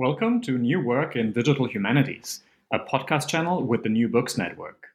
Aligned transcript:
Welcome 0.00 0.40
to 0.44 0.56
New 0.56 0.80
Work 0.80 1.14
in 1.14 1.34
Digital 1.34 1.68
Humanities, 1.68 2.42
a 2.72 2.78
podcast 2.78 3.28
channel 3.28 3.62
with 3.62 3.82
the 3.82 3.90
New 3.90 4.08
Books 4.08 4.38
Network. 4.38 4.86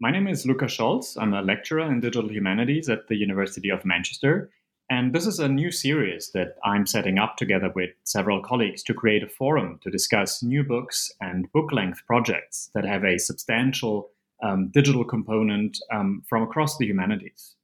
My 0.00 0.12
name 0.12 0.28
is 0.28 0.46
Luca 0.46 0.66
Scholz. 0.66 1.20
I'm 1.20 1.34
a 1.34 1.42
lecturer 1.42 1.90
in 1.90 1.98
digital 1.98 2.30
humanities 2.30 2.88
at 2.88 3.08
the 3.08 3.16
University 3.16 3.68
of 3.68 3.84
Manchester, 3.84 4.48
and 4.88 5.12
this 5.12 5.26
is 5.26 5.40
a 5.40 5.48
new 5.48 5.72
series 5.72 6.30
that 6.34 6.54
I'm 6.64 6.86
setting 6.86 7.18
up 7.18 7.36
together 7.36 7.72
with 7.74 7.90
several 8.04 8.40
colleagues 8.40 8.84
to 8.84 8.94
create 8.94 9.24
a 9.24 9.28
forum 9.28 9.80
to 9.82 9.90
discuss 9.90 10.40
new 10.40 10.62
books 10.62 11.10
and 11.20 11.50
book 11.50 11.72
length 11.72 12.06
projects 12.06 12.70
that 12.74 12.84
have 12.84 13.02
a 13.02 13.18
substantial 13.18 14.10
um, 14.40 14.68
digital 14.68 15.04
component 15.04 15.80
um, 15.90 16.22
from 16.28 16.44
across 16.44 16.78
the 16.78 16.86
humanities. 16.86 17.56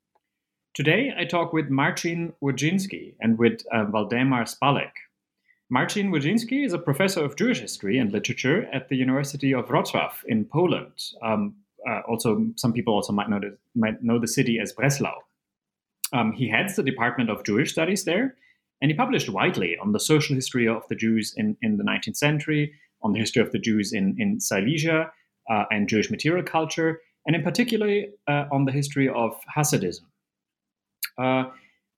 Today, 0.74 1.14
I 1.16 1.24
talk 1.24 1.52
with 1.52 1.70
Marcin 1.70 2.32
Wodziński 2.42 3.14
and 3.20 3.38
with 3.38 3.60
uh, 3.70 3.84
Waldemar 3.84 4.42
Spallek, 4.42 4.90
Marcin 5.70 6.10
Wodziński 6.10 6.64
is 6.64 6.72
a 6.72 6.78
professor 6.78 7.24
of 7.24 7.36
Jewish 7.36 7.60
history 7.60 7.98
and 7.98 8.12
literature 8.12 8.68
at 8.72 8.88
the 8.88 8.96
University 8.96 9.54
of 9.54 9.68
Wrocław 9.68 10.12
in 10.26 10.44
Poland. 10.44 10.92
Um, 11.22 11.54
uh, 11.88 12.00
also, 12.08 12.46
some 12.56 12.72
people 12.72 12.94
also 12.94 13.12
might 13.12 13.30
know, 13.30 13.40
the, 13.40 13.56
might 13.74 14.02
know 14.02 14.18
the 14.18 14.28
city 14.28 14.58
as 14.60 14.72
Breslau. 14.72 15.14
Um, 16.12 16.32
he 16.32 16.48
heads 16.48 16.76
the 16.76 16.82
Department 16.82 17.30
of 17.30 17.44
Jewish 17.44 17.72
Studies 17.72 18.04
there, 18.04 18.36
and 18.80 18.90
he 18.90 18.96
published 18.96 19.28
widely 19.28 19.76
on 19.78 19.92
the 19.92 20.00
social 20.00 20.34
history 20.34 20.68
of 20.68 20.82
the 20.88 20.94
Jews 20.94 21.32
in, 21.36 21.56
in 21.62 21.78
the 21.78 21.84
19th 21.84 22.16
century, 22.16 22.72
on 23.02 23.12
the 23.12 23.18
history 23.18 23.42
of 23.42 23.50
the 23.52 23.58
Jews 23.58 23.92
in, 23.92 24.16
in 24.18 24.40
Silesia 24.40 25.10
uh, 25.50 25.64
and 25.70 25.88
Jewish 25.88 26.10
material 26.10 26.44
culture, 26.44 27.00
and 27.26 27.34
in 27.34 27.42
particular 27.42 28.02
uh, 28.28 28.44
on 28.52 28.66
the 28.66 28.72
history 28.72 29.08
of 29.08 29.34
Hasidism. 29.56 30.02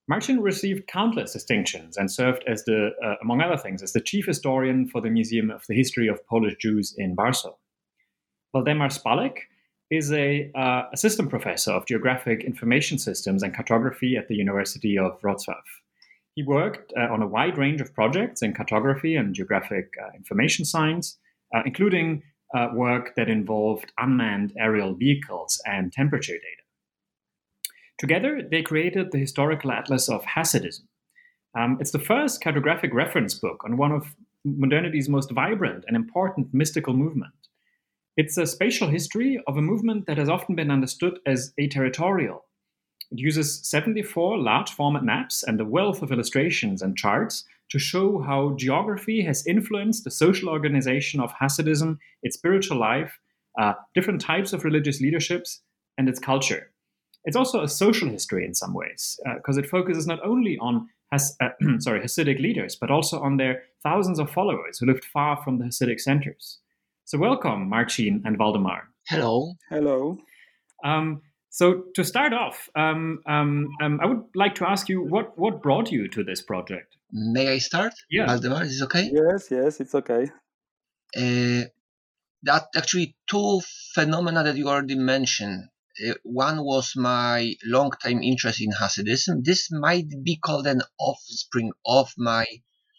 Marcin 0.08 0.40
received 0.40 0.86
countless 0.86 1.32
distinctions 1.32 1.96
and 1.96 2.10
served 2.10 2.44
as 2.46 2.64
the, 2.64 2.90
uh, 3.04 3.14
among 3.22 3.40
other 3.40 3.56
things, 3.56 3.82
as 3.82 3.92
the 3.92 4.00
chief 4.00 4.24
historian 4.24 4.86
for 4.86 5.00
the 5.00 5.10
Museum 5.10 5.50
of 5.50 5.64
the 5.68 5.74
History 5.74 6.06
of 6.06 6.24
Polish 6.28 6.54
Jews 6.60 6.94
in 6.96 7.16
Warsaw. 7.16 7.54
Waldemar 8.54 8.88
Spallek 8.88 9.38
is 9.90 10.12
a 10.12 10.50
uh, 10.54 10.82
assistant 10.92 11.28
professor 11.28 11.72
of 11.72 11.86
geographic 11.86 12.44
information 12.44 12.98
systems 12.98 13.42
and 13.42 13.54
cartography 13.54 14.16
at 14.16 14.28
the 14.28 14.36
University 14.36 14.96
of 14.96 15.20
Wrocław. 15.22 15.62
He 16.36 16.44
worked 16.44 16.92
uh, 16.96 17.12
on 17.12 17.22
a 17.22 17.26
wide 17.26 17.58
range 17.58 17.80
of 17.80 17.94
projects 17.94 18.42
in 18.42 18.54
cartography 18.54 19.16
and 19.16 19.34
geographic 19.34 19.92
uh, 20.00 20.10
information 20.14 20.64
science, 20.64 21.18
uh, 21.54 21.62
including 21.66 22.22
uh, 22.54 22.68
work 22.74 23.14
that 23.16 23.28
involved 23.28 23.92
unmanned 23.98 24.52
aerial 24.58 24.94
vehicles 24.94 25.60
and 25.66 25.92
temperature 25.92 26.34
data. 26.34 26.65
Together, 27.98 28.42
they 28.50 28.62
created 28.62 29.10
the 29.10 29.18
Historical 29.18 29.72
Atlas 29.72 30.08
of 30.08 30.24
Hasidism. 30.24 30.82
Um, 31.56 31.78
it's 31.80 31.92
the 31.92 31.98
first 31.98 32.42
cartographic 32.42 32.92
reference 32.92 33.34
book 33.34 33.62
on 33.64 33.78
one 33.78 33.92
of 33.92 34.14
modernity's 34.44 35.08
most 35.08 35.30
vibrant 35.30 35.84
and 35.86 35.96
important 35.96 36.52
mystical 36.52 36.92
movement. 36.92 37.32
It's 38.16 38.36
a 38.36 38.46
spatial 38.46 38.88
history 38.88 39.40
of 39.46 39.56
a 39.56 39.62
movement 39.62 40.06
that 40.06 40.18
has 40.18 40.28
often 40.28 40.54
been 40.54 40.70
understood 40.70 41.18
as 41.26 41.52
aterritorial. 41.58 42.44
It 43.10 43.18
uses 43.18 43.66
74 43.66 44.38
large 44.38 44.70
format 44.70 45.04
maps 45.04 45.42
and 45.42 45.60
a 45.60 45.64
wealth 45.64 46.02
of 46.02 46.12
illustrations 46.12 46.82
and 46.82 46.96
charts 46.96 47.44
to 47.70 47.78
show 47.78 48.20
how 48.20 48.54
geography 48.56 49.22
has 49.22 49.46
influenced 49.46 50.04
the 50.04 50.10
social 50.10 50.48
organization 50.48 51.20
of 51.20 51.32
Hasidism, 51.32 51.98
its 52.22 52.36
spiritual 52.36 52.78
life, 52.78 53.18
uh, 53.58 53.74
different 53.94 54.20
types 54.20 54.52
of 54.52 54.64
religious 54.64 55.00
leaderships, 55.00 55.62
and 55.98 56.08
its 56.08 56.18
culture. 56.18 56.70
It's 57.26 57.36
also 57.36 57.62
a 57.62 57.68
social 57.68 58.08
history 58.08 58.44
in 58.46 58.54
some 58.54 58.72
ways, 58.72 59.18
because 59.36 59.58
uh, 59.58 59.60
it 59.60 59.68
focuses 59.68 60.06
not 60.06 60.24
only 60.24 60.56
on 60.58 60.88
Has, 61.10 61.36
uh, 61.40 61.50
sorry 61.80 62.00
Hasidic 62.00 62.40
leaders, 62.40 62.76
but 62.76 62.90
also 62.90 63.20
on 63.20 63.36
their 63.36 63.64
thousands 63.82 64.18
of 64.18 64.30
followers 64.30 64.78
who 64.78 64.86
lived 64.86 65.04
far 65.04 65.36
from 65.42 65.58
the 65.58 65.64
Hasidic 65.64 66.00
centers. 66.00 66.58
So, 67.04 67.18
welcome, 67.18 67.68
Marcin 67.68 68.22
and 68.24 68.38
Valdemar. 68.38 68.82
Hello. 69.08 69.54
Hello. 69.68 70.18
Um, 70.84 71.22
so, 71.50 71.84
to 71.94 72.04
start 72.04 72.32
off, 72.32 72.68
um, 72.76 73.20
um, 73.26 73.68
um, 73.82 73.98
I 74.00 74.06
would 74.06 74.24
like 74.34 74.54
to 74.56 74.68
ask 74.68 74.88
you 74.88 75.02
what, 75.02 75.36
what 75.36 75.62
brought 75.62 75.90
you 75.90 76.08
to 76.08 76.22
this 76.22 76.42
project? 76.42 76.96
May 77.12 77.48
I 77.48 77.58
start? 77.58 77.92
Yeah. 78.08 78.26
Waldemar, 78.28 78.62
is 78.62 78.80
it 78.80 78.84
okay? 78.84 79.10
Yes, 79.12 79.48
yes, 79.50 79.80
it's 79.80 79.94
okay. 79.94 80.30
Uh, 81.16 81.62
that 82.42 82.66
actually 82.76 83.16
two 83.28 83.60
phenomena 83.94 84.44
that 84.44 84.56
you 84.56 84.68
already 84.68 84.94
mentioned 84.96 85.68
Uh, 86.04 86.12
one 86.24 86.62
was 86.62 86.94
my 86.94 87.54
long-time 87.64 88.22
interest 88.22 88.60
in 88.60 88.70
Hasidism. 88.70 89.42
This 89.42 89.70
might 89.70 90.08
be 90.22 90.36
called 90.36 90.66
an 90.66 90.82
offspring 90.98 91.72
of 91.86 92.12
my 92.18 92.44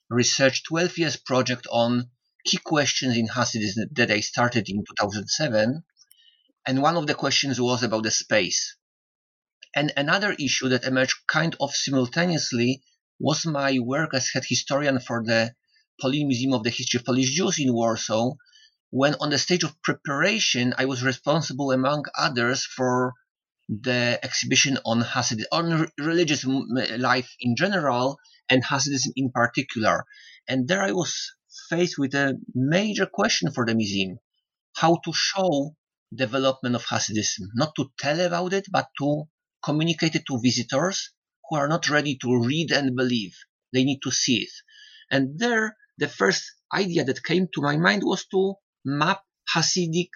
research 0.09 0.63
12 0.63 0.97
years 0.97 1.18
project 1.18 1.68
on 1.72 2.09
key 2.44 2.57
questions 2.57 3.16
in 3.16 3.28
Hasidism 3.28 3.94
that 3.94 4.09
I 4.09 4.22
started 4.22 4.68
in 4.69 4.84
2007. 4.84 5.84
And 6.66 6.81
one 6.81 6.97
of 6.97 7.06
the 7.07 7.13
questions 7.13 7.62
was 7.62 7.84
about 7.84 8.03
the 8.03 8.12
space. 8.12 8.75
And 9.75 9.94
another 9.96 10.34
issue 10.40 10.69
that 10.69 10.86
emerged 10.86 11.18
kind 11.28 11.56
of 11.59 11.75
simultaneously 11.75 12.81
was 13.19 13.46
my 13.46 13.78
work 13.80 14.13
as 14.13 14.30
head 14.30 14.46
historian 14.47 15.00
for 15.00 15.24
the 15.24 15.53
Polish 16.02 16.24
Museum 16.24 16.53
of 16.53 16.63
the 16.63 16.69
History 16.72 17.00
of 17.00 17.06
Polish 17.06 17.31
Jews 17.31 17.59
in 17.59 17.74
Warsaw, 17.74 18.34
when 18.90 19.16
on 19.16 19.30
the 19.30 19.38
stage 19.38 19.64
of 19.64 19.81
preparation, 19.81 20.74
I 20.78 20.86
was 20.86 21.03
responsible, 21.03 21.72
among 21.72 22.06
others, 22.18 22.66
for 22.66 23.14
the 23.68 24.18
exhibition 24.24 24.78
on 24.86 25.02
Hasidism, 25.02 25.46
on 25.52 25.92
religious 26.00 26.46
life 26.46 27.36
in 27.40 27.56
general, 27.58 28.18
and 28.50 28.64
Hasidism 28.64 29.12
in 29.16 29.31
particular. 29.31 30.06
And 30.48 30.68
there 30.68 30.81
I 30.81 30.94
was 30.94 31.34
faced 31.70 31.98
with 31.98 32.16
a 32.16 32.40
major 32.56 33.06
question 33.06 33.52
for 33.52 33.66
the 33.66 33.75
museum: 33.75 34.20
how 34.75 35.00
to 35.04 35.12
show 35.14 35.75
development 36.16 36.75
of 36.75 36.86
Hasidism, 36.86 37.48
not 37.56 37.74
to 37.75 37.92
tell 38.00 38.22
about 38.22 38.54
it, 38.54 38.68
but 38.72 38.88
to 39.00 39.25
communicate 39.62 40.16
it 40.16 40.25
to 40.28 40.40
visitors 40.42 41.12
who 41.50 41.58
are 41.58 41.68
not 41.68 41.90
ready 41.90 42.16
to 42.22 42.46
read 42.46 42.72
and 42.72 42.96
believe. 42.96 43.36
They 43.74 43.84
need 43.84 44.00
to 44.04 44.12
see 44.12 44.44
it. 44.44 44.52
And 45.12 45.38
there, 45.38 45.75
the 45.98 46.08
first 46.08 46.44
idea 46.74 47.04
that 47.04 47.24
came 47.24 47.48
to 47.54 47.62
my 47.62 47.75
mind 47.75 48.04
was 48.06 48.25
to 48.28 48.56
map 48.88 49.22
Hasidic 49.53 50.09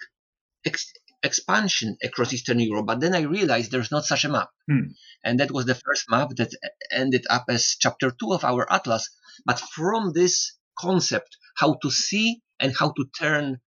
ex- 0.64 0.92
expansion 1.22 1.96
across 2.02 2.32
Eastern 2.32 2.58
Europe. 2.58 2.86
But 2.86 3.00
then 3.00 3.14
I 3.14 3.22
realized 3.22 3.70
there's 3.70 3.90
not 3.90 4.04
such 4.04 4.24
a 4.24 4.28
map. 4.28 4.48
Hmm. 4.68 4.92
And 5.22 5.38
that 5.40 5.50
was 5.50 5.66
the 5.66 5.74
first 5.74 6.10
map 6.10 6.30
that 6.36 6.50
ended 6.90 7.26
up 7.30 7.44
as 7.48 7.76
chapter 7.78 8.10
two 8.10 8.32
of 8.32 8.44
our 8.44 8.70
atlas. 8.72 9.08
But 9.44 9.60
from 9.60 10.12
this 10.12 10.56
concept, 10.78 11.36
how 11.56 11.74
to 11.82 11.90
see 11.90 12.42
and 12.58 12.74
how 12.76 12.92
to 12.92 13.04
turn 13.18 13.60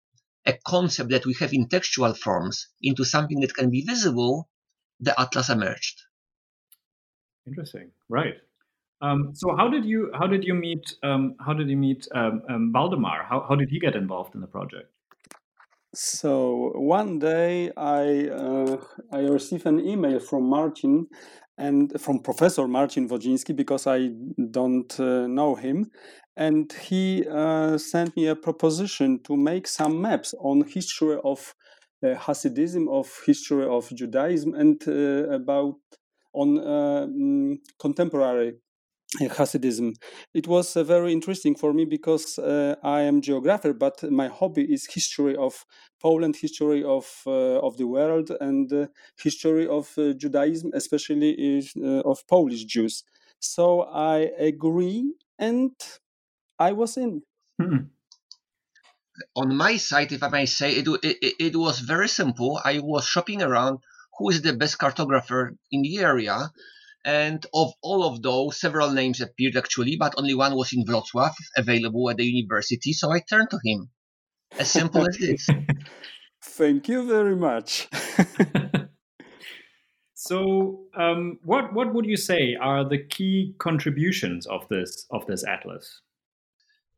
a 0.46 0.54
concept 0.66 1.10
that 1.10 1.26
we 1.26 1.34
have 1.40 1.52
in 1.52 1.68
textual 1.68 2.14
forms 2.14 2.68
into 2.80 3.04
something 3.04 3.40
that 3.40 3.54
can 3.54 3.70
be 3.70 3.82
visible, 3.82 4.48
the 5.00 5.18
atlas 5.20 5.50
emerged. 5.50 6.00
Interesting, 7.46 7.90
right? 8.08 8.34
Um, 9.00 9.32
so 9.34 9.56
how 9.56 9.68
did 9.68 9.84
you 9.84 10.12
how 10.14 10.28
did 10.28 10.44
you 10.44 10.54
meet 10.54 10.94
um, 11.02 11.34
how 11.44 11.52
did 11.54 11.68
you 11.68 11.76
meet 11.76 12.06
um, 12.14 12.42
um, 12.48 12.72
Waldemar? 12.72 13.24
How 13.28 13.44
how 13.48 13.56
did 13.56 13.68
he 13.68 13.80
get 13.80 13.96
involved 13.96 14.36
in 14.36 14.40
the 14.40 14.46
project? 14.46 14.91
So 15.94 16.72
one 16.74 17.18
day 17.18 17.70
I 17.76 18.28
uh, 18.28 18.78
I 19.12 19.20
received 19.20 19.66
an 19.66 19.78
email 19.78 20.20
from 20.20 20.48
Martin 20.48 21.06
and 21.58 21.92
from 22.00 22.20
Professor 22.20 22.66
Martin 22.66 23.08
Wodziński 23.08 23.54
because 23.54 23.86
I 23.86 24.08
don't 24.50 24.98
uh, 24.98 25.26
know 25.26 25.54
him, 25.54 25.90
and 26.34 26.72
he 26.72 27.26
uh, 27.30 27.76
sent 27.76 28.16
me 28.16 28.28
a 28.28 28.36
proposition 28.36 29.22
to 29.24 29.36
make 29.36 29.66
some 29.66 30.00
maps 30.00 30.34
on 30.40 30.62
history 30.66 31.18
of 31.22 31.54
uh, 32.02 32.14
Hasidism, 32.14 32.88
of 32.88 33.10
history 33.26 33.66
of 33.66 33.90
Judaism, 33.90 34.54
and 34.54 34.82
uh, 34.88 35.28
about 35.28 35.76
on 36.32 36.58
uh, 36.58 37.06
mm, 37.06 37.58
contemporary 37.78 38.54
Hasidism. 39.20 39.94
It 40.32 40.46
was 40.46 40.76
uh, 40.76 40.84
very 40.84 41.12
interesting 41.12 41.54
for 41.54 41.72
me 41.72 41.84
because 41.84 42.38
uh, 42.38 42.76
I 42.82 43.02
am 43.02 43.20
geographer, 43.20 43.74
but 43.74 44.02
my 44.10 44.28
hobby 44.28 44.72
is 44.72 44.86
history 44.86 45.36
of 45.36 45.64
Poland, 46.00 46.36
history 46.36 46.82
of 46.82 47.06
uh, 47.26 47.60
of 47.60 47.76
the 47.76 47.86
world, 47.86 48.30
and 48.40 48.72
uh, 48.72 48.86
history 49.22 49.68
of 49.68 49.92
uh, 49.98 50.14
Judaism, 50.14 50.70
especially 50.74 51.32
is, 51.32 51.72
uh, 51.76 52.00
of 52.04 52.26
Polish 52.26 52.64
Jews. 52.64 53.04
So 53.38 53.82
I 53.82 54.30
agree 54.38 55.14
and 55.38 55.72
I 56.58 56.72
was 56.72 56.96
in. 56.96 57.22
Hmm. 57.60 57.90
On 59.36 59.54
my 59.54 59.76
side, 59.76 60.12
if 60.12 60.22
I 60.22 60.28
may 60.28 60.46
say, 60.46 60.72
it, 60.72 60.88
it, 61.02 61.34
it 61.38 61.56
was 61.56 61.80
very 61.80 62.08
simple. 62.08 62.60
I 62.64 62.78
was 62.78 63.04
shopping 63.06 63.42
around 63.42 63.80
who 64.16 64.30
is 64.30 64.42
the 64.42 64.54
best 64.54 64.78
cartographer 64.78 65.50
in 65.70 65.82
the 65.82 65.98
area. 65.98 66.50
And 67.04 67.44
of 67.52 67.72
all 67.82 68.04
of 68.04 68.22
those, 68.22 68.60
several 68.60 68.92
names 68.92 69.20
appeared 69.20 69.56
actually, 69.56 69.96
but 69.96 70.14
only 70.16 70.34
one 70.34 70.54
was 70.54 70.72
in 70.72 70.84
Wrocław 70.84 71.32
available 71.56 72.08
at 72.10 72.16
the 72.16 72.24
university. 72.24 72.92
So 72.92 73.10
I 73.10 73.20
turned 73.20 73.50
to 73.50 73.58
him. 73.64 73.90
As 74.58 74.70
simple 74.70 75.06
as 75.08 75.16
this. 75.16 75.48
Thank 76.44 76.88
you 76.88 77.06
very 77.06 77.36
much. 77.36 77.88
so, 80.14 80.84
um, 80.96 81.38
what 81.44 81.72
what 81.72 81.94
would 81.94 82.04
you 82.04 82.16
say 82.16 82.56
are 82.60 82.86
the 82.88 82.98
key 82.98 83.54
contributions 83.58 84.46
of 84.46 84.68
this 84.68 85.06
of 85.10 85.26
this 85.26 85.44
atlas? 85.46 86.02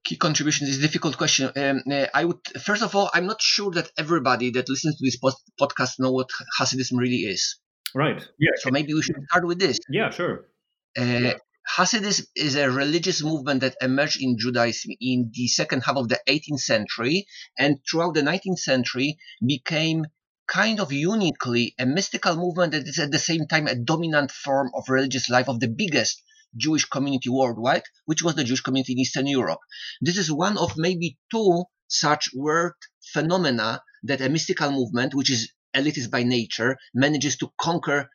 Key 0.04 0.16
contributions 0.16 0.70
is 0.70 0.78
a 0.78 0.82
difficult 0.82 1.16
question. 1.16 1.50
Um, 1.56 1.82
uh, 1.90 2.06
I 2.12 2.24
would 2.24 2.40
first 2.62 2.82
of 2.82 2.94
all, 2.94 3.10
I'm 3.14 3.26
not 3.26 3.40
sure 3.40 3.70
that 3.72 3.90
everybody 3.96 4.50
that 4.50 4.68
listens 4.68 4.96
to 4.96 5.04
this 5.04 5.16
post- 5.16 5.50
podcast 5.60 5.98
know 5.98 6.12
what 6.12 6.30
Hasidism 6.58 6.98
really 6.98 7.24
is. 7.24 7.58
Right. 7.94 8.26
Yeah. 8.38 8.50
So 8.56 8.70
maybe 8.70 8.92
we 8.94 9.02
should 9.02 9.16
start 9.30 9.46
with 9.46 9.58
this. 9.58 9.78
Yeah, 9.88 10.10
sure. 10.10 10.48
Uh, 10.96 11.34
Hasidism 11.76 12.26
is 12.36 12.56
a 12.56 12.70
religious 12.70 13.22
movement 13.22 13.62
that 13.62 13.76
emerged 13.80 14.20
in 14.20 14.36
Judaism 14.38 14.92
in 15.00 15.30
the 15.32 15.46
second 15.48 15.82
half 15.82 15.96
of 15.96 16.08
the 16.08 16.20
18th 16.28 16.60
century 16.60 17.26
and 17.58 17.78
throughout 17.88 18.14
the 18.14 18.20
19th 18.20 18.58
century 18.58 19.16
became 19.44 20.04
kind 20.46 20.78
of 20.78 20.92
uniquely 20.92 21.74
a 21.78 21.86
mystical 21.86 22.36
movement 22.36 22.72
that 22.72 22.86
is 22.86 22.98
at 22.98 23.10
the 23.10 23.18
same 23.18 23.46
time 23.46 23.66
a 23.66 23.74
dominant 23.74 24.30
form 24.30 24.70
of 24.74 24.88
religious 24.88 25.30
life 25.30 25.48
of 25.48 25.58
the 25.60 25.68
biggest 25.68 26.22
Jewish 26.56 26.84
community 26.84 27.30
worldwide, 27.30 27.84
which 28.04 28.22
was 28.22 28.34
the 28.34 28.44
Jewish 28.44 28.60
community 28.60 28.92
in 28.92 28.98
Eastern 28.98 29.26
Europe. 29.26 29.60
This 30.00 30.18
is 30.18 30.30
one 30.30 30.58
of 30.58 30.76
maybe 30.76 31.18
two 31.30 31.64
such 31.88 32.30
world 32.34 32.74
phenomena 33.12 33.82
that 34.02 34.20
a 34.20 34.28
mystical 34.28 34.70
movement, 34.70 35.14
which 35.14 35.30
is 35.30 35.52
elitist 35.74 36.10
by 36.10 36.22
nature, 36.22 36.76
manages 36.94 37.36
to 37.38 37.52
conquer 37.60 38.10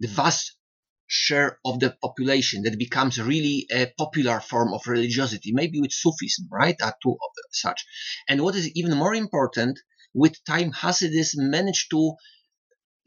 the 0.00 0.08
vast 0.08 0.56
share 1.08 1.58
of 1.64 1.78
the 1.80 1.96
population 2.02 2.62
that 2.62 2.78
becomes 2.78 3.20
really 3.20 3.66
a 3.70 3.86
popular 3.96 4.40
form 4.40 4.74
of 4.74 4.86
religiosity, 4.86 5.52
maybe 5.52 5.80
with 5.80 5.92
Sufism, 5.92 6.48
right? 6.50 6.76
Are 6.82 6.96
two 7.02 7.12
of 7.12 7.30
such. 7.52 7.84
And 8.28 8.42
what 8.42 8.56
is 8.56 8.70
even 8.74 8.96
more 8.96 9.14
important, 9.14 9.78
with 10.14 10.44
time, 10.44 10.72
Hasidism 10.72 11.50
managed 11.50 11.90
to 11.90 12.14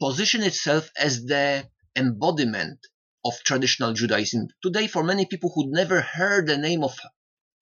position 0.00 0.42
itself 0.42 0.90
as 0.96 1.24
the 1.24 1.68
embodiment 1.94 2.78
of 3.24 3.34
traditional 3.44 3.92
Judaism. 3.92 4.48
Today, 4.62 4.86
for 4.86 5.04
many 5.04 5.26
people 5.26 5.52
who 5.54 5.70
never 5.70 6.00
heard 6.00 6.46
the 6.46 6.56
name 6.56 6.82
of 6.82 6.98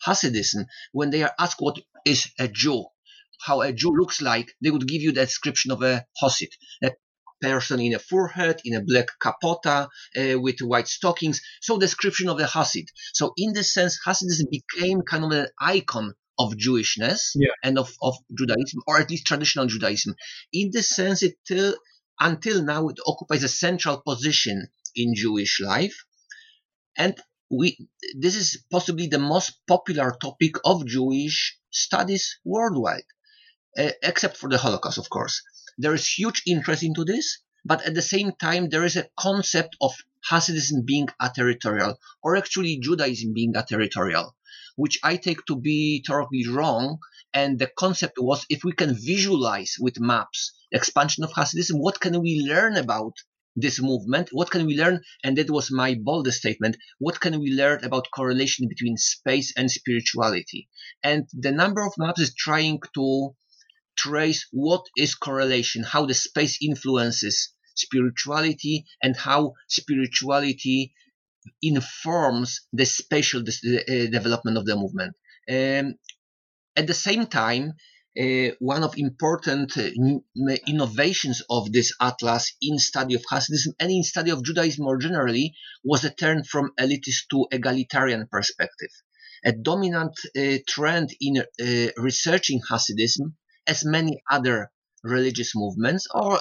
Hasidism, 0.07 0.67
when 0.93 1.11
they 1.11 1.25
are 1.25 1.35
asked 1.39 1.57
what 1.59 1.81
is 2.05 2.29
a 2.39 2.47
Jew, 2.47 2.85
how 3.41 3.61
a 3.63 3.73
Jew 3.73 3.93
looks 3.93 4.21
like, 4.21 4.55
they 4.63 4.71
would 4.71 4.87
give 4.87 5.03
you 5.03 5.13
the 5.13 5.25
description 5.25 5.71
of 5.71 5.83
a 5.83 6.05
Hasid, 6.23 6.51
a 6.83 6.91
person 7.41 7.81
in 7.81 7.95
a 7.95 7.99
forehead, 7.99 8.61
in 8.65 8.75
a 8.75 8.83
black 8.85 9.09
capota, 9.23 9.89
uh, 10.17 10.41
with 10.41 10.61
white 10.61 10.89
stockings. 10.89 11.41
So 11.61 11.79
description 11.79 12.29
of 12.29 12.39
the 12.39 12.45
Hasid. 12.45 12.87
So 13.15 13.33
in 13.37 13.53
this 13.53 13.73
sense, 13.73 13.99
Hasidism 14.07 14.47
became 14.51 15.03
kind 15.03 15.25
of 15.25 15.33
an 15.33 15.47
icon 15.61 16.15
of 16.39 16.53
Jewishness 16.53 17.33
yeah. 17.35 17.49
and 17.63 17.79
of, 17.79 17.93
of 18.01 18.17
Judaism, 18.37 18.81
or 18.87 19.01
at 19.01 19.11
least 19.11 19.27
traditional 19.27 19.67
Judaism. 19.67 20.15
In 20.53 20.71
this 20.73 20.89
sense, 20.89 21.23
it 21.23 21.35
till, 21.47 21.75
until 22.21 22.63
now 22.63 22.89
it 22.89 22.99
occupies 23.07 23.43
a 23.43 23.49
central 23.49 24.03
position 24.07 24.69
in 24.95 25.15
Jewish 25.15 25.61
life. 25.61 26.05
And 26.97 27.17
we 27.51 27.89
this 28.17 28.37
is 28.37 28.65
possibly 28.71 29.07
the 29.07 29.19
most 29.19 29.61
popular 29.67 30.15
topic 30.21 30.57
of 30.65 30.87
Jewish 30.87 31.57
studies 31.71 32.39
worldwide, 32.45 33.01
uh, 33.01 33.18
except 33.79 34.37
for 34.37 34.49
the 34.51 34.59
Holocaust, 34.59 34.99
of 34.99 35.09
course. 35.09 35.41
There 35.79 35.95
is 35.95 36.07
huge 36.07 36.43
interest 36.47 36.83
into 36.83 37.05
this, 37.05 37.39
but 37.65 37.83
at 37.87 37.95
the 37.95 38.03
same 38.03 38.33
time, 38.33 38.69
there 38.69 38.85
is 38.85 38.97
a 38.97 39.09
concept 39.19 39.77
of 39.81 39.93
Hasidism 40.31 40.85
being 40.85 41.09
a 41.21 41.31
territorial, 41.35 41.99
or 42.23 42.37
actually 42.37 42.81
Judaism 42.81 43.33
being 43.33 43.57
a 43.57 43.63
territorial, 43.63 44.35
which 44.77 44.99
I 45.05 45.17
take 45.17 45.45
to 45.47 45.57
be 45.57 46.03
totally 46.07 46.47
wrong. 46.49 46.99
And 47.33 47.59
the 47.59 47.69
concept 47.69 48.19
was 48.19 48.47
if 48.51 48.65
we 48.65 48.73
can 48.73 48.95
visualize 48.95 49.77
with 49.79 50.01
maps 50.01 50.53
expansion 50.73 51.23
of 51.25 51.33
Hasidism, 51.33 51.79
what 51.79 52.01
can 52.01 52.21
we 52.21 52.41
learn 52.41 52.77
about 52.77 53.15
this 53.55 53.81
movement? 53.81 54.31
What 54.33 54.51
can 54.51 54.67
we 54.67 54.77
learn? 54.77 55.03
And 55.23 55.37
that 55.37 55.51
was 55.51 55.71
my 55.71 55.95
boldest 55.95 56.39
statement. 56.39 56.77
What 56.99 57.21
can 57.21 57.39
we 57.39 57.51
learn 57.51 57.85
about 57.85 58.11
correlation 58.15 58.69
between 58.69 58.97
space 58.97 59.53
and 59.57 59.71
spirituality? 59.71 60.69
And 61.03 61.29
the 61.33 61.53
number 61.53 61.85
of 61.85 61.93
maps 61.99 62.21
is 62.21 62.35
trying 62.35 62.81
to 62.95 63.35
trace 63.99 64.47
what 64.53 64.85
is 64.97 65.15
correlation, 65.15 65.83
how 65.83 66.07
the 66.07 66.15
space 66.15 66.59
influences 66.63 67.53
spirituality, 67.75 68.85
and 69.03 69.17
how 69.17 69.55
spirituality 69.69 70.93
informs 71.63 72.61
the 72.73 72.85
spatial 72.85 73.41
uh, 73.41 74.07
development 74.17 74.57
of 74.57 74.67
the 74.67 74.77
movement. 74.77 75.15
Um, 75.49 75.95
at 76.77 76.87
the 76.87 76.95
same 76.95 77.27
time, 77.27 77.75
uh, 78.19 78.51
one 78.59 78.83
of 78.83 78.99
important 78.99 79.77
uh, 79.79 79.91
innovations 80.67 81.43
of 81.49 81.73
this 81.73 81.93
atlas 82.01 82.57
in 82.61 82.79
study 82.79 83.15
of 83.15 83.23
Hasidism 83.31 83.75
and 83.79 83.91
in 83.91 84.03
study 84.03 84.31
of 84.31 84.43
Judaism 84.43 84.85
more 84.85 84.99
generally 84.99 85.55
was 85.85 86.05
a 86.05 86.11
turn 86.11 86.43
from 86.43 86.73
elitist 86.81 87.29
to 87.31 87.47
egalitarian 87.53 88.27
perspective. 88.31 88.91
A 89.45 89.53
dominant 89.53 90.19
uh, 90.37 90.59
trend 90.67 91.11
in 91.21 91.39
uh, 91.39 91.91
researching 91.97 92.61
Hasidism, 92.69 93.35
as 93.69 93.85
many 93.85 94.23
other 94.31 94.71
religious 95.05 95.53
movements, 95.55 96.07
or 96.13 96.41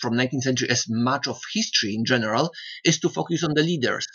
from 0.00 0.14
19th 0.14 0.42
century 0.42 0.70
as 0.70 0.86
much 0.88 1.26
of 1.26 1.40
history 1.52 1.94
in 1.94 2.04
general, 2.04 2.50
is 2.84 3.00
to 3.00 3.08
focus 3.08 3.42
on 3.44 3.52
the 3.54 3.62
leaders, 3.62 4.06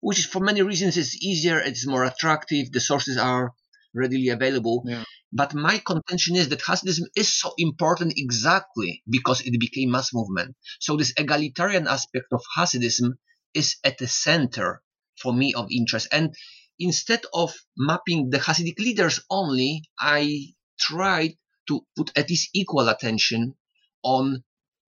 which 0.00 0.18
is 0.18 0.26
for 0.26 0.40
many 0.40 0.62
reasons 0.62 0.96
is 0.96 1.16
easier, 1.22 1.58
it's 1.58 1.86
more 1.86 2.04
attractive, 2.04 2.70
the 2.72 2.80
sources 2.80 3.16
are 3.18 3.52
readily 3.94 4.28
available. 4.28 4.82
Yeah. 4.86 5.04
But 5.32 5.52
my 5.54 5.82
contention 5.84 6.36
is 6.36 6.48
that 6.50 6.62
Hasidism 6.62 7.06
is 7.16 7.34
so 7.34 7.52
important 7.58 8.14
exactly 8.16 9.02
because 9.10 9.40
it 9.40 9.58
became 9.58 9.90
mass 9.90 10.14
movement. 10.14 10.54
So 10.78 10.96
this 10.96 11.12
egalitarian 11.16 11.88
aspect 11.88 12.26
of 12.32 12.40
Hasidism 12.56 13.14
is 13.52 13.76
at 13.82 13.98
the 13.98 14.06
center 14.06 14.80
for 15.20 15.32
me 15.32 15.54
of 15.54 15.66
interest. 15.70 16.08
And 16.12 16.34
instead 16.78 17.22
of 17.32 17.54
mapping 17.76 18.30
the 18.30 18.38
Hasidic 18.38 18.78
leaders 18.78 19.20
only, 19.28 19.82
I 19.98 20.54
tried 20.78 21.34
to 21.68 21.86
put 21.96 22.10
at 22.16 22.30
least 22.30 22.50
equal 22.54 22.88
attention 22.88 23.54
on 24.02 24.44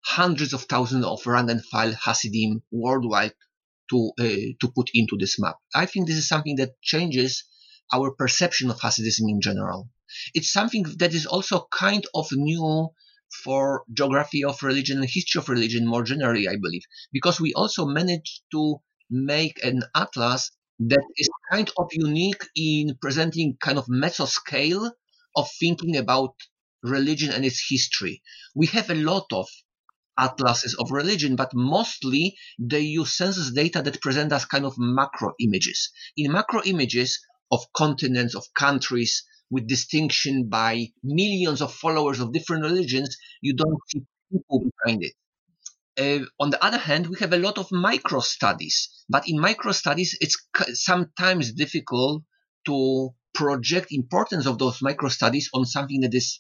hundreds 0.04 0.54
of 0.54 0.64
thousands 0.64 1.06
of 1.06 1.26
rank 1.28 1.50
and 1.50 1.64
file 1.66 1.94
Hasidim 1.94 2.64
worldwide 2.72 3.34
to 3.90 4.12
uh, 4.20 4.24
to 4.60 4.72
put 4.76 4.90
into 4.94 5.18
this 5.20 5.40
map. 5.40 5.58
I 5.76 5.86
think 5.86 6.08
this 6.08 6.18
is 6.18 6.28
something 6.28 6.56
that 6.58 6.82
changes 6.82 7.44
our 7.94 8.12
perception 8.12 8.70
of 8.70 8.80
Hasidism 8.80 9.30
in 9.30 9.42
general. 9.42 9.90
It's 10.34 10.52
something 10.52 10.86
that 10.98 11.14
is 11.14 11.26
also 11.26 11.68
kind 11.72 12.06
of 12.14 12.28
new 12.32 12.90
for 13.44 13.84
geography 13.94 14.44
of 14.44 14.62
religion 14.64 14.98
and 14.98 15.10
history 15.10 15.40
of 15.40 15.50
religion 15.50 15.88
more 15.88 16.04
generally, 16.04 16.48
I 16.48 16.58
believe, 16.62 16.84
because 17.14 17.40
we 17.40 17.54
also 17.54 17.86
managed 17.86 18.42
to 18.52 18.82
make 19.10 19.64
an 19.64 19.84
atlas 19.96 20.52
that 20.80 21.04
is 21.18 21.30
kind 21.52 21.70
of 21.78 21.90
unique 21.92 22.44
in 22.56 22.98
presenting 23.02 23.58
kind 23.62 23.78
of 23.78 23.86
mesoscale 23.86 24.92
of 25.36 25.50
thinking 25.60 25.96
about 25.96 26.34
religion 26.84 27.32
and 27.32 27.46
its 27.46 27.66
history. 27.70 28.22
We 28.56 28.68
have 28.68 28.90
a 28.90 28.96
lot 28.96 29.28
of 29.32 29.48
atlases 30.18 30.76
of 30.76 30.92
religion, 30.92 31.36
but 31.36 31.52
mostly 31.54 32.36
they 32.60 32.82
use 32.82 33.16
census 33.18 33.52
data 33.52 33.82
that 33.82 34.02
present 34.02 34.32
us 34.32 34.46
kind 34.46 34.66
of 34.66 34.76
macro 34.78 35.34
images. 35.40 35.92
In 36.18 36.32
macro 36.32 36.62
images 36.66 37.20
of 37.52 37.62
continents, 37.74 38.36
of 38.36 38.46
countries, 38.54 39.24
with 39.50 39.68
distinction 39.68 40.48
by 40.48 40.88
millions 41.04 41.62
of 41.62 41.74
followers 41.74 42.20
of 42.20 42.32
different 42.32 42.64
religions, 42.64 43.18
you 43.42 43.54
don't 43.54 43.80
see 43.90 44.02
people 44.32 44.64
behind 44.84 45.04
it. 45.04 45.14
Uh, 46.00 46.26
on 46.40 46.50
the 46.50 46.64
other 46.64 46.78
hand, 46.78 47.08
we 47.08 47.18
have 47.20 47.34
a 47.34 47.38
lot 47.38 47.58
of 47.58 47.70
micro 47.72 48.22
studies, 48.22 49.04
but 49.10 49.28
in 49.28 49.38
micro 49.38 49.74
studies, 49.74 50.18
it's 50.22 50.38
sometimes 50.74 51.52
difficult 51.52 52.24
to 52.66 53.10
project 53.34 53.88
importance 53.92 54.46
of 54.46 54.58
those 54.58 54.82
micro 54.82 55.10
studies 55.10 55.50
on 55.54 55.66
something 55.66 56.00
that 56.02 56.14
is 56.14 56.40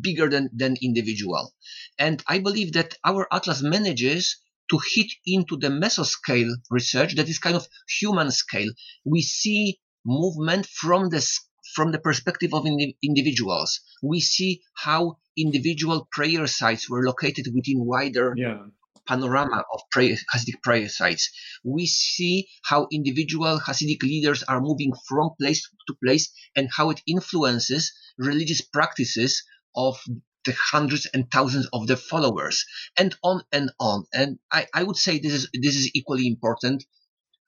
bigger 0.00 0.28
than, 0.28 0.50
than 0.52 0.76
individual. 0.82 1.54
And 1.98 2.22
I 2.26 2.38
believe 2.38 2.72
that 2.72 2.96
our 3.04 3.26
atlas 3.32 3.62
manages 3.62 4.36
to 4.70 4.78
hit 4.94 5.12
into 5.26 5.56
the 5.56 5.68
mesoscale 5.68 6.54
research 6.70 7.14
that 7.16 7.28
is 7.28 7.38
kind 7.38 7.56
of 7.56 7.68
human 8.00 8.30
scale. 8.30 8.70
We 9.04 9.22
see 9.22 9.78
movement 10.04 10.66
from 10.66 11.10
the 11.10 11.26
from 11.74 11.92
the 11.92 11.98
perspective 11.98 12.52
of 12.54 12.66
individuals. 13.02 13.80
We 14.02 14.20
see 14.20 14.62
how 14.74 15.18
individual 15.36 16.08
prayer 16.12 16.46
sites 16.46 16.88
were 16.88 17.04
located 17.04 17.46
within 17.52 17.84
wider 17.84 18.34
yeah. 18.36 18.66
Panorama 19.06 19.64
of 19.72 19.80
Hasidic 19.94 20.62
prayer 20.62 20.88
sites. 20.88 21.30
We 21.64 21.86
see 21.86 22.48
how 22.62 22.88
individual 22.92 23.60
Hasidic 23.60 24.02
leaders 24.02 24.42
are 24.42 24.60
moving 24.60 24.92
from 25.08 25.30
place 25.40 25.68
to 25.86 25.94
place 26.04 26.32
and 26.56 26.68
how 26.70 26.90
it 26.90 27.02
influences 27.06 27.92
religious 28.18 28.60
practices 28.60 29.42
of 29.76 29.98
the 30.44 30.54
hundreds 30.72 31.06
and 31.06 31.30
thousands 31.30 31.66
of 31.72 31.86
their 31.86 31.96
followers, 31.96 32.64
and 32.98 33.16
on 33.22 33.42
and 33.50 33.72
on. 33.80 34.04
And 34.12 34.38
I, 34.52 34.66
I 34.74 34.82
would 34.82 34.96
say 34.96 35.18
this 35.18 35.32
is 35.32 35.48
this 35.54 35.76
is 35.76 35.90
equally 35.94 36.26
important 36.26 36.84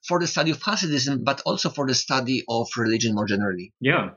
for 0.07 0.19
the 0.19 0.27
study 0.27 0.51
of 0.51 0.61
Hasidism, 0.61 1.25
but 1.25 1.43
also 1.45 1.69
for 1.69 1.87
the 1.87 1.95
study 1.95 2.43
of 2.49 2.69
religion 2.77 3.15
more 3.15 3.27
generally. 3.27 3.73
Yeah, 3.81 4.11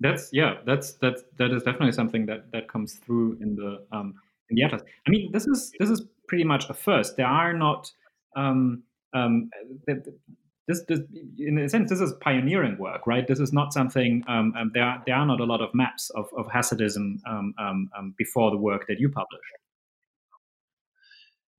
that's 0.00 0.30
yeah, 0.32 0.56
that's 0.66 0.94
that's 0.94 1.22
that 1.38 1.52
is 1.52 1.62
definitely 1.62 1.92
something 1.92 2.26
that 2.26 2.50
that 2.52 2.68
comes 2.68 2.94
through 2.94 3.38
in 3.40 3.56
the 3.56 3.84
um, 3.92 4.14
in 4.50 4.56
the 4.56 4.62
atlas. 4.62 4.82
I 5.06 5.10
mean, 5.10 5.30
this 5.32 5.46
is 5.46 5.72
this 5.78 5.90
is 5.90 6.02
pretty 6.28 6.44
much 6.44 6.68
a 6.70 6.74
first. 6.74 7.16
There 7.16 7.26
are 7.26 7.52
not 7.52 7.90
um, 8.36 8.82
um, 9.14 9.50
this, 10.66 10.82
this, 10.88 11.00
in 11.38 11.58
a 11.58 11.68
sense, 11.68 11.90
this 11.90 12.00
is 12.00 12.12
pioneering 12.20 12.78
work, 12.78 13.06
right? 13.06 13.26
This 13.26 13.38
is 13.38 13.52
not 13.52 13.72
something. 13.72 14.22
Um, 14.26 14.54
um, 14.56 14.70
there, 14.72 14.82
are, 14.82 15.02
there 15.06 15.14
are 15.14 15.26
not 15.26 15.40
a 15.40 15.44
lot 15.44 15.60
of 15.60 15.74
maps 15.74 16.10
of, 16.10 16.26
of 16.36 16.46
Hasidism 16.46 17.18
um, 17.28 17.54
um, 17.58 18.14
before 18.16 18.50
the 18.50 18.56
work 18.56 18.86
that 18.88 18.98
you 18.98 19.10
published. 19.10 19.42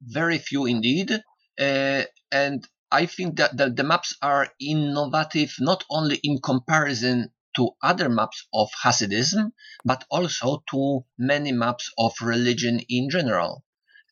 Very 0.01 0.37
few 0.37 0.65
indeed, 0.65 1.11
uh, 1.11 2.03
and 2.31 2.67
I 2.91 3.05
think 3.05 3.37
that 3.37 3.57
the, 3.57 3.69
the 3.69 3.83
maps 3.83 4.15
are 4.21 4.49
innovative 4.59 5.55
not 5.59 5.83
only 5.89 6.19
in 6.23 6.39
comparison 6.39 7.31
to 7.55 7.71
other 7.81 8.09
maps 8.09 8.47
of 8.53 8.69
Hasidism, 8.83 9.51
but 9.85 10.03
also 10.11 10.63
to 10.71 11.05
many 11.17 11.51
maps 11.51 11.91
of 11.97 12.13
religion 12.21 12.81
in 12.89 13.09
general. 13.09 13.63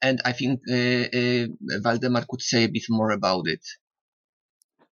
And 0.03 0.21
I 0.25 0.33
think 0.33 0.59
uh, 0.69 0.73
uh, 0.73 1.47
Waldemar 1.83 2.25
could 2.29 2.41
say 2.41 2.65
a 2.65 2.69
bit 2.69 2.85
more 2.89 3.11
about 3.11 3.47
it. 3.47 3.65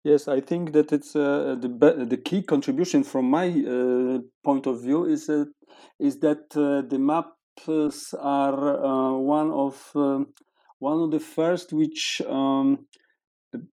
Yes, 0.03 0.27
I 0.27 0.39
think 0.39 0.73
that 0.73 0.91
it's 0.91 1.15
uh, 1.15 1.55
the 1.59 2.05
the 2.07 2.17
key 2.17 2.43
contribution 2.43 3.03
from 3.03 3.29
my 3.29 3.47
uh, 3.49 4.19
point 4.43 4.67
of 4.67 4.81
view 4.81 5.05
is 5.05 5.29
uh, 5.29 5.45
is 5.99 6.19
that 6.19 6.55
uh, 6.55 6.87
the 6.87 6.99
maps 6.99 8.13
are 8.13 9.17
one 9.17 9.51
of 9.51 9.91
um, 9.95 10.33
one 10.79 10.99
of 11.01 11.11
the 11.11 11.19
first 11.19 11.73
which 11.73 12.21
um, 12.27 12.85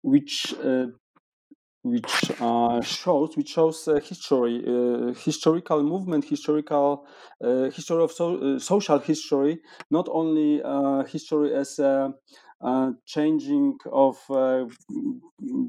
which 0.01 0.55
uh, 2.39 2.75
which 2.79 2.87
shows 2.87 3.35
which 3.37 3.49
shows 3.49 3.85
history 4.03 4.61
historical 5.25 5.83
movement 5.83 6.25
historical 6.25 7.05
history 7.73 8.03
of 8.03 8.11
so, 8.11 8.57
social 8.57 8.99
history 8.99 9.59
not 9.89 10.07
only 10.11 10.61
history 11.07 11.53
as 11.55 11.79
a 11.79 12.13
uh, 12.63 12.91
changing 13.07 13.75
of 13.91 14.17
uh, 14.29 14.65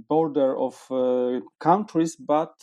border 0.09 0.57
of 0.59 0.77
uh, 0.91 1.41
countries, 1.59 2.17
but 2.17 2.55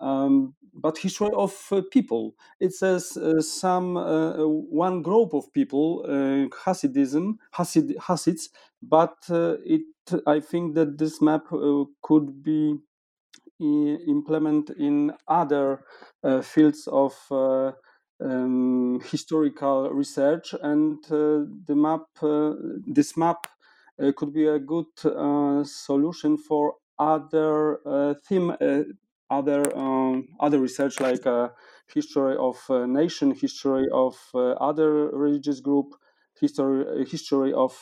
um, 0.00 0.54
but 0.74 0.98
history 0.98 1.30
of 1.34 1.54
uh, 1.72 1.82
people. 1.90 2.34
It 2.60 2.72
says 2.72 3.16
uh, 3.16 3.40
some 3.40 3.96
uh, 3.96 4.46
one 4.46 5.02
group 5.02 5.34
of 5.34 5.52
people, 5.52 6.04
Hasidism, 6.64 7.38
Hasid, 7.54 7.96
Hasids, 7.96 8.50
but 8.82 9.16
it. 9.28 9.82
I 10.26 10.40
think 10.40 10.74
that 10.74 10.96
this 10.96 11.20
map 11.20 11.48
could 12.02 12.42
be 12.42 12.78
implemented 13.60 14.78
in 14.78 15.12
other 15.26 15.84
fields 16.42 16.88
of 16.90 17.14
um, 18.20 19.00
historical 19.10 19.90
research, 19.90 20.54
and 20.62 20.98
uh, 21.06 21.44
the 21.66 21.74
map, 21.74 22.02
uh, 22.22 22.54
this 22.86 23.16
map, 23.16 23.46
uh, 24.00 24.12
could 24.16 24.32
be 24.32 24.46
a 24.46 24.58
good 24.58 24.86
uh, 25.04 25.62
solution 25.64 26.36
for 26.36 26.74
other 26.98 27.80
uh, 27.86 28.14
theme, 28.28 28.50
uh, 28.50 28.82
other 29.30 29.76
um, 29.76 30.28
other 30.40 30.58
research 30.58 31.00
like 31.00 31.26
uh, 31.26 31.48
history 31.92 32.36
of 32.36 32.56
uh, 32.70 32.86
nation, 32.86 33.32
history 33.32 33.86
of 33.92 34.16
uh, 34.34 34.52
other 34.52 35.10
religious 35.10 35.60
group, 35.60 35.94
history 36.40 37.04
history 37.06 37.52
of 37.52 37.72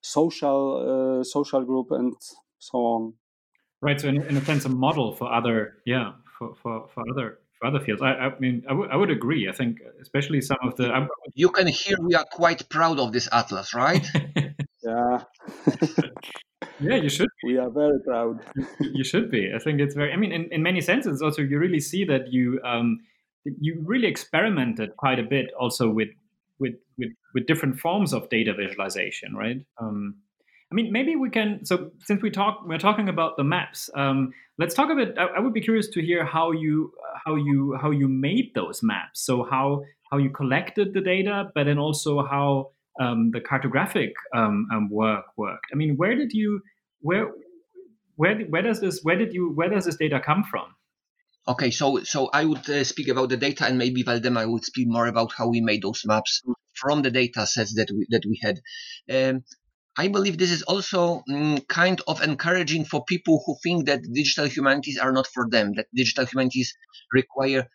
social 0.00 1.22
social 1.24 1.62
group, 1.64 1.90
and 1.90 2.14
so 2.58 2.78
on. 2.78 3.14
Right. 3.82 4.00
So, 4.00 4.08
in, 4.08 4.22
in 4.22 4.36
a 4.36 4.44
sense, 4.44 4.64
a 4.64 4.68
model 4.68 5.14
for 5.14 5.32
other, 5.32 5.74
yeah, 5.84 6.12
for, 6.38 6.54
for, 6.54 6.88
for 6.94 7.04
other 7.10 7.38
for 7.58 7.68
other 7.68 7.80
fields. 7.80 8.02
I, 8.02 8.12
I 8.12 8.38
mean, 8.38 8.64
I, 8.66 8.70
w- 8.70 8.88
I 8.90 8.96
would 8.96 9.10
agree. 9.10 9.48
I 9.48 9.52
think, 9.52 9.78
especially 10.00 10.40
some 10.40 10.58
of 10.62 10.76
the. 10.76 10.90
I'm, 10.90 11.08
you 11.34 11.50
can 11.50 11.66
hear 11.66 11.96
we 12.00 12.14
are 12.14 12.24
quite 12.30 12.68
proud 12.68 12.98
of 12.98 13.12
this 13.12 13.28
atlas, 13.32 13.74
right? 13.74 14.06
yeah. 14.82 15.24
yeah, 16.80 16.96
you 16.96 17.08
should. 17.08 17.28
Be. 17.42 17.52
We 17.52 17.58
are 17.58 17.70
very 17.70 18.00
proud. 18.00 18.40
you 18.80 19.04
should 19.04 19.30
be. 19.30 19.52
I 19.54 19.58
think 19.58 19.80
it's 19.80 19.94
very. 19.94 20.12
I 20.12 20.16
mean, 20.16 20.32
in, 20.32 20.48
in 20.50 20.62
many 20.62 20.80
senses, 20.80 21.22
also 21.22 21.42
you 21.42 21.58
really 21.58 21.80
see 21.80 22.04
that 22.04 22.32
you 22.32 22.60
um, 22.64 23.00
you 23.44 23.82
really 23.84 24.08
experimented 24.08 24.96
quite 24.96 25.18
a 25.18 25.22
bit 25.22 25.46
also 25.58 25.88
with 25.88 26.08
with 26.58 26.74
with 26.98 27.10
with 27.34 27.46
different 27.46 27.78
forms 27.78 28.12
of 28.12 28.28
data 28.28 28.54
visualization, 28.54 29.34
right? 29.34 29.58
Um, 29.80 30.16
I 30.70 30.74
mean, 30.74 30.90
maybe 30.92 31.14
we 31.14 31.30
can. 31.30 31.64
So, 31.64 31.90
since 32.00 32.22
we 32.22 32.30
talk, 32.30 32.62
we're 32.66 32.78
talking 32.78 33.08
about 33.08 33.36
the 33.36 33.44
maps. 33.44 33.88
Um, 33.94 34.32
let's 34.58 34.74
talk 34.74 34.90
a 34.90 34.94
bit. 34.94 35.16
I, 35.16 35.26
I, 35.26 35.40
would 35.40 35.54
be 35.54 35.60
curious 35.60 35.88
to 35.90 36.02
hear 36.02 36.24
how 36.24 36.50
you 36.50 36.92
how 37.24 37.36
you 37.36 37.78
how 37.80 37.90
you 37.90 38.08
made 38.08 38.52
those 38.54 38.82
maps. 38.82 39.24
So 39.24 39.44
how 39.44 39.84
how 40.10 40.18
you 40.18 40.30
collected 40.30 40.92
the 40.92 41.00
data, 41.00 41.50
but 41.54 41.64
then 41.64 41.78
also 41.78 42.22
how 42.22 42.72
um, 43.00 43.30
the 43.32 43.40
cartographic 43.40 44.12
um, 44.34 44.66
um 44.72 44.88
work 44.90 45.24
worked. 45.36 45.66
I 45.72 45.76
mean, 45.76 45.96
where 45.96 46.14
did 46.14 46.32
you 46.32 46.60
where 47.00 47.30
where 48.16 48.40
where 48.40 48.62
does 48.62 48.80
this 48.80 49.00
where 49.02 49.16
did 49.16 49.32
you 49.32 49.52
where 49.54 49.68
does 49.68 49.84
this 49.84 49.96
data 49.96 50.20
come 50.24 50.44
from? 50.44 50.74
Okay, 51.48 51.70
so 51.70 52.02
so 52.02 52.28
I 52.32 52.44
would 52.44 52.68
uh, 52.68 52.82
speak 52.82 53.08
about 53.08 53.28
the 53.28 53.36
data, 53.36 53.66
and 53.66 53.78
maybe 53.78 54.02
Waldemar 54.02 54.50
would 54.50 54.64
speak 54.64 54.88
more 54.88 55.06
about 55.06 55.32
how 55.36 55.48
we 55.48 55.60
made 55.60 55.82
those 55.82 56.02
maps 56.04 56.42
from 56.74 57.02
the 57.02 57.10
data 57.10 57.46
sets 57.46 57.74
that 57.74 57.88
we 57.92 58.06
that 58.10 58.24
we 58.26 58.40
had. 58.42 58.60
Um, 59.08 59.44
I 59.98 60.08
believe 60.08 60.36
this 60.36 60.50
is 60.50 60.62
also 60.62 61.22
mm, 61.28 61.66
kind 61.68 62.00
of 62.06 62.20
encouraging 62.20 62.84
for 62.84 63.04
people 63.04 63.42
who 63.46 63.56
think 63.62 63.86
that 63.86 64.02
digital 64.12 64.46
humanities 64.46 64.98
are 64.98 65.12
not 65.12 65.26
for 65.26 65.48
them, 65.48 65.72
that 65.76 65.86
digital 65.94 66.26
humanities 66.26 66.74
require 67.12 67.68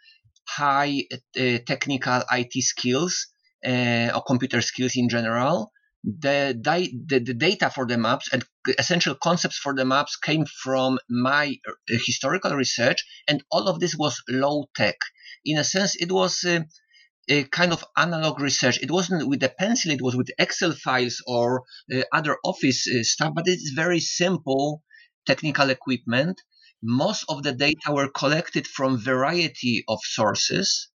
high 0.47 1.03
uh, 1.39 1.57
technical 1.65 2.21
IT 2.31 2.51
skills 2.63 3.27
or 3.65 4.23
computer 4.25 4.61
skills 4.61 4.93
in 4.95 5.09
general. 5.09 5.71
The, 6.03 6.57
di- 6.59 6.93
the, 7.05 7.19
the, 7.19 7.35
data 7.35 7.69
for 7.69 7.85
the 7.85 7.95
maps 7.95 8.27
and 8.33 8.43
essential 8.79 9.13
concepts 9.13 9.57
for 9.57 9.75
the 9.75 9.85
maps 9.85 10.15
came 10.15 10.45
from 10.63 10.97
my 11.07 11.55
uh, 11.67 11.73
historical 11.87 12.55
research, 12.55 13.05
and 13.27 13.43
all 13.51 13.67
of 13.67 13.79
this 13.79 13.95
was 13.95 14.19
low 14.27 14.65
tech. 14.75 14.95
In 15.45 15.59
a 15.59 15.63
sense, 15.63 15.95
it 15.95 16.11
was 16.11 16.43
uh, 16.43 16.61
a 17.29 17.43
kind 17.45 17.71
of 17.71 17.85
analog 17.95 18.39
research. 18.39 18.79
It 18.81 18.91
wasn't 18.91 19.27
with 19.27 19.43
a 19.43 19.49
pencil, 19.49 19.91
it 19.91 20.01
was 20.01 20.15
with 20.15 20.31
Excel 20.39 20.73
files 20.73 21.21
or 21.27 21.63
uh, 21.93 22.01
other 22.11 22.37
office 22.43 22.87
uh, 22.87 23.03
stuff, 23.03 23.33
but 23.35 23.47
it's 23.47 23.71
very 23.71 23.99
simple 23.99 24.83
technical 25.25 25.69
equipment. 25.69 26.41
Most 26.83 27.25
of 27.29 27.43
the 27.43 27.53
data 27.53 27.91
were 27.91 28.09
collected 28.09 28.67
from 28.67 28.97
variety 28.97 29.83
of 29.87 29.99
sources. 30.03 30.89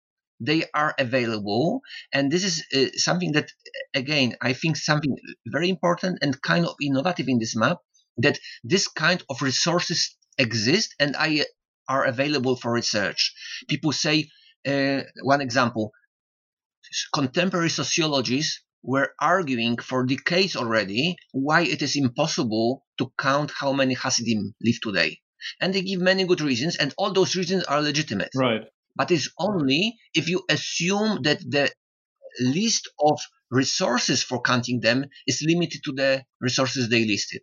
They 0.44 0.64
are 0.74 0.94
available, 0.98 1.82
and 2.12 2.32
this 2.32 2.44
is 2.44 2.64
uh, 2.74 2.90
something 2.96 3.32
that, 3.32 3.48
again, 3.94 4.34
I 4.40 4.52
think 4.54 4.76
something 4.76 5.14
very 5.46 5.68
important 5.68 6.18
and 6.22 6.40
kind 6.42 6.66
of 6.66 6.74
innovative 6.80 7.28
in 7.28 7.38
this 7.38 7.54
map. 7.54 7.78
That 8.18 8.38
this 8.62 8.88
kind 8.88 9.22
of 9.30 9.40
resources 9.40 10.16
exist 10.36 10.94
and 11.00 11.16
I 11.16 11.46
are 11.88 12.04
available 12.04 12.56
for 12.56 12.72
research. 12.72 13.32
People 13.68 13.92
say, 13.92 14.28
uh, 14.66 15.00
one 15.22 15.40
example, 15.40 15.92
contemporary 17.14 17.70
sociologists 17.70 18.60
were 18.82 19.14
arguing 19.20 19.76
for 19.78 20.04
decades 20.04 20.56
already 20.56 21.16
why 21.32 21.62
it 21.62 21.82
is 21.82 21.96
impossible 21.96 22.84
to 22.98 23.12
count 23.16 23.52
how 23.58 23.72
many 23.72 23.94
Hasidim 23.94 24.54
live 24.60 24.80
today. 24.82 25.20
And 25.60 25.72
they 25.72 25.82
give 25.82 26.00
many 26.00 26.24
good 26.24 26.40
reasons, 26.40 26.76
and 26.76 26.94
all 26.98 27.12
those 27.12 27.34
reasons 27.34 27.64
are 27.64 27.80
legitimate. 27.80 28.30
Right. 28.34 28.62
But 28.94 29.10
it's 29.10 29.30
only 29.38 29.96
if 30.14 30.28
you 30.28 30.44
assume 30.48 31.22
that 31.22 31.40
the 31.40 31.70
list 32.40 32.88
of 33.00 33.20
resources 33.50 34.22
for 34.22 34.40
counting 34.40 34.80
them 34.80 35.04
is 35.26 35.44
limited 35.46 35.82
to 35.84 35.92
the 35.92 36.24
resources 36.40 36.88
they 36.88 37.04
listed. 37.04 37.42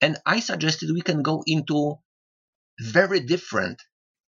And 0.00 0.18
I 0.26 0.40
suggested 0.40 0.90
we 0.92 1.02
can 1.02 1.22
go 1.22 1.42
into 1.46 1.96
very 2.80 3.20
different 3.20 3.82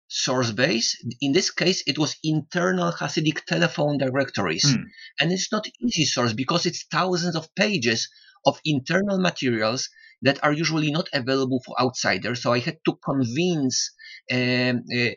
source 0.08 0.52
base. 0.52 0.96
In 1.20 1.32
this 1.32 1.50
case, 1.50 1.82
it 1.86 1.98
was 1.98 2.16
internal 2.22 2.92
Hasidic 2.92 3.44
telephone 3.44 3.98
directories. 3.98 4.64
Mm. 4.64 4.84
And 5.20 5.32
it's 5.32 5.50
not 5.50 5.66
easy 5.80 6.04
source 6.04 6.32
because 6.32 6.66
it's 6.66 6.86
thousands 6.90 7.34
of 7.34 7.52
pages 7.56 8.08
of 8.44 8.60
internal 8.64 9.18
materials 9.18 9.88
that 10.22 10.42
are 10.44 10.52
usually 10.52 10.92
not 10.92 11.08
available 11.12 11.60
for 11.64 11.80
outsiders. 11.80 12.42
So 12.42 12.52
I 12.52 12.60
had 12.60 12.78
to 12.84 12.96
convince 13.04 13.90
um, 14.30 14.84
uh, 14.96 15.10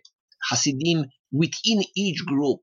Hasidim 0.49 1.05
within 1.31 1.83
each 1.95 2.25
group 2.25 2.61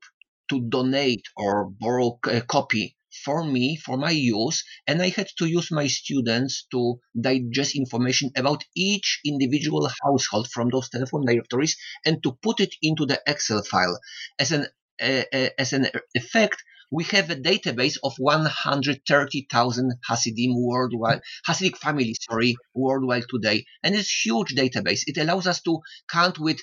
to 0.49 0.61
donate 0.69 1.23
or 1.35 1.69
borrow 1.69 2.19
a 2.29 2.41
copy 2.41 2.95
for 3.23 3.43
me, 3.43 3.77
for 3.77 3.97
my 3.97 4.11
use, 4.11 4.63
and 4.85 5.01
I 5.01 5.09
had 5.09 5.27
to 5.39 5.45
use 5.45 5.71
my 5.71 5.87
students 5.87 6.65
to 6.71 6.99
digest 7.19 7.75
information 7.75 8.31
about 8.35 8.63
each 8.75 9.19
individual 9.25 9.89
household 10.03 10.49
from 10.51 10.69
those 10.69 10.89
telephone 10.89 11.25
directories 11.25 11.75
and 12.05 12.21
to 12.23 12.37
put 12.41 12.59
it 12.59 12.75
into 12.81 13.05
the 13.05 13.21
Excel 13.25 13.63
file. 13.63 13.99
As 14.39 14.51
an 14.51 14.67
uh, 15.01 15.23
as 15.57 15.73
an 15.73 15.87
effect, 16.15 16.63
we 16.91 17.03
have 17.05 17.29
a 17.29 17.35
database 17.35 17.97
of 18.03 18.13
130,000 18.17 19.93
Hasidim 20.07 20.53
worldwide, 20.55 21.21
Hasidic 21.47 21.77
families, 21.77 22.17
sorry, 22.29 22.55
worldwide 22.73 23.25
today. 23.29 23.65
And 23.83 23.93
it's 23.93 24.25
huge 24.25 24.55
database. 24.55 25.01
It 25.05 25.17
allows 25.17 25.47
us 25.47 25.61
to 25.63 25.79
count 26.09 26.39
with 26.39 26.59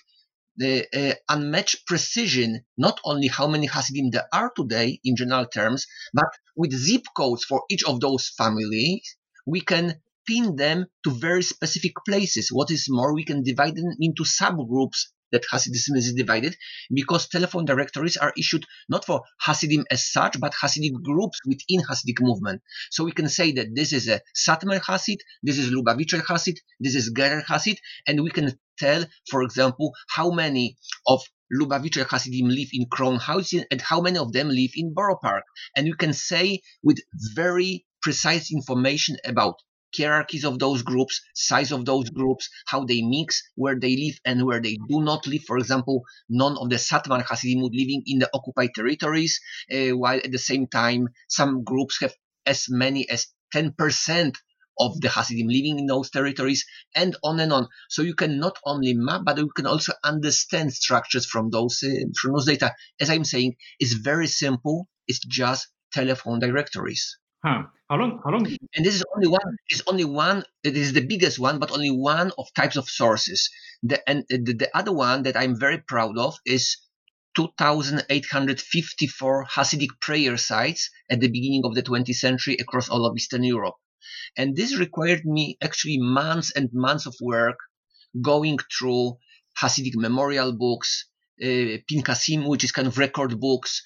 the 0.57 0.87
uh, 0.95 1.15
unmatched 1.29 1.87
precision, 1.87 2.65
not 2.77 3.01
only 3.05 3.29
how 3.29 3.47
many 3.47 3.67
Hasidim 3.67 4.11
there 4.11 4.29
are 4.33 4.53
today 4.55 5.01
in 5.05 5.17
general 5.17 5.47
terms, 5.47 5.87
but 6.13 6.31
with 6.57 6.73
zip 6.73 7.03
codes 7.17 7.45
for 7.45 7.65
each 7.71 7.85
of 7.85 8.01
those 8.01 8.29
families, 8.29 9.17
we 9.47 9.61
can 9.61 10.01
pin 10.27 10.57
them 10.57 10.87
to 11.05 11.11
very 11.11 11.43
specific 11.43 11.93
places. 12.07 12.49
What 12.51 12.71
is 12.71 12.87
more, 12.89 13.15
we 13.15 13.25
can 13.25 13.43
divide 13.43 13.77
them 13.77 13.91
into 14.01 14.25
subgroups 14.25 15.07
that 15.35 15.45
Hasidism 15.53 15.97
is 15.97 16.15
divided 16.15 16.57
because 16.95 17.29
telephone 17.29 17.65
directories 17.65 18.17
are 18.17 18.33
issued 18.39 18.65
not 18.89 19.05
for 19.05 19.23
Hasidim 19.41 19.85
as 19.91 20.11
such, 20.11 20.39
but 20.41 20.55
Hasidic 20.55 20.95
groups 21.03 21.41
within 21.45 21.81
Hasidic 21.89 22.21
movement. 22.21 22.63
So 22.91 23.05
we 23.05 23.13
can 23.13 23.29
say 23.29 23.53
that 23.53 23.75
this 23.75 23.93
is 23.93 24.09
a 24.09 24.21
Satmar 24.35 24.81
Hasid, 24.81 25.19
this 25.43 25.59
is 25.59 25.71
Lubavitcher 25.71 26.23
Hasid, 26.23 26.57
this 26.81 26.95
is 26.95 27.13
Gerer 27.13 27.45
Hasid, 27.45 27.79
and 28.07 28.23
we 28.23 28.31
can 28.31 28.57
tell, 28.79 29.05
for 29.31 29.43
example, 29.43 29.93
how 30.09 30.31
many 30.31 30.77
of 31.07 31.21
Lubavitcher 31.53 32.07
Hasidim 32.09 32.49
live 32.49 32.69
in 32.73 32.87
Crown 32.91 33.17
Heights 33.17 33.55
and 33.71 33.81
how 33.81 34.01
many 34.01 34.19
of 34.19 34.33
them 34.33 34.49
live 34.49 34.71
in 34.75 34.95
Borough 34.95 35.19
Park. 35.21 35.45
And 35.77 35.87
you 35.87 35.95
can 35.95 36.13
say 36.13 36.61
with 36.83 36.99
very 37.35 37.85
precise 38.03 38.53
information 38.53 39.17
about 39.25 39.57
hierarchies 39.97 40.45
of 40.45 40.59
those 40.59 40.83
groups, 40.83 41.21
size 41.35 41.73
of 41.73 41.85
those 41.85 42.11
groups, 42.11 42.49
how 42.67 42.85
they 42.85 43.03
mix, 43.03 43.43
where 43.55 43.79
they 43.79 43.97
live 43.97 44.19
and 44.25 44.45
where 44.45 44.61
they 44.61 44.77
do 44.89 45.03
not 45.03 45.27
live. 45.27 45.45
For 45.45 45.59
example, 45.59 46.03
none 46.29 46.57
of 46.59 46.71
the 46.71 46.77
Hasidim 46.77 47.63
would 47.63 47.75
living 47.75 48.03
in 48.07 48.19
the 48.19 48.31
occupied 48.35 48.71
territories, 48.75 49.41
uh, 49.73 49.91
while 49.97 50.19
at 50.19 50.33
the 50.33 50.39
same 50.39 50.67
time 50.67 51.09
some 51.29 51.65
groups 51.65 52.01
have 52.01 52.15
as 52.47 52.67
many 52.69 53.09
as 53.09 53.27
10% 53.55 54.35
of 54.79 55.01
the 55.01 55.09
Hasidim 55.09 55.47
living 55.47 55.79
in 55.79 55.87
those 55.87 56.11
territories, 56.11 56.65
and 56.95 57.17
on 57.23 57.41
and 57.41 57.53
on. 57.53 57.69
So 57.89 58.03
you 58.03 58.15
can 58.15 58.39
not 58.39 58.59
only 58.65 58.95
map, 58.95 59.23
but 59.25 59.39
you 59.39 59.51
can 59.55 59.67
also 59.67 59.93
understand 60.03 60.73
structures 60.73 61.27
from 61.27 61.51
those 61.51 61.83
uh, 61.83 62.07
from 62.21 62.33
those 62.33 62.47
data. 62.47 62.75
As 63.01 63.11
I'm 63.11 63.25
saying, 63.25 63.57
it's 63.79 63.93
very 63.93 64.27
simple. 64.27 64.89
It's 65.07 65.21
just 65.21 65.69
telephone 65.93 66.41
directories. 66.41 67.19
Huh. 67.45 67.65
How 67.91 67.97
long? 67.97 68.21
How 68.25 68.31
long? 68.31 68.47
And 68.75 68.85
this 68.85 68.95
is 68.95 69.05
only 69.15 69.29
one. 69.29 69.59
It's 69.69 69.83
only 69.87 70.05
one. 70.05 70.45
It 70.63 70.77
is 70.77 70.95
the 70.95 71.07
biggest 71.07 71.39
one, 71.39 71.59
but 71.59 71.71
only 71.71 71.91
one 71.91 72.33
of 72.39 72.47
types 72.55 72.77
of 72.77 72.89
sources. 72.89 73.51
The, 73.83 74.09
and 74.09 74.25
the, 74.31 74.55
the 74.55 74.71
other 74.75 74.93
one 74.93 75.25
that 75.25 75.37
I'm 75.37 75.59
very 75.59 75.79
proud 75.79 76.17
of 76.17 76.39
is 76.47 76.79
2,854 77.37 79.47
Hasidic 79.47 80.01
prayer 80.01 80.39
sites 80.39 80.89
at 81.11 81.21
the 81.21 81.29
beginning 81.29 81.63
of 81.65 81.75
the 81.75 81.83
20th 81.83 82.15
century 82.15 82.57
across 82.59 82.89
all 82.89 83.05
of 83.05 83.17
Eastern 83.17 83.45
Europe. 83.45 83.75
And 84.37 84.57
this 84.57 84.79
required 84.79 85.27
me 85.27 85.59
actually 85.63 85.99
months 85.99 86.53
and 86.53 86.71
months 86.73 87.07
of 87.07 87.15
work 87.21 87.59
going 88.23 88.59
through 88.79 89.19
Hasidic 89.61 89.95
memorial 89.95 90.57
books, 90.57 91.07
uh, 91.43 91.79
Pinkasim, 91.91 92.49
which 92.49 92.65
is 92.65 92.73
kind 92.73 92.89
of 92.89 92.97
record 92.97 93.39
books, 93.39 93.83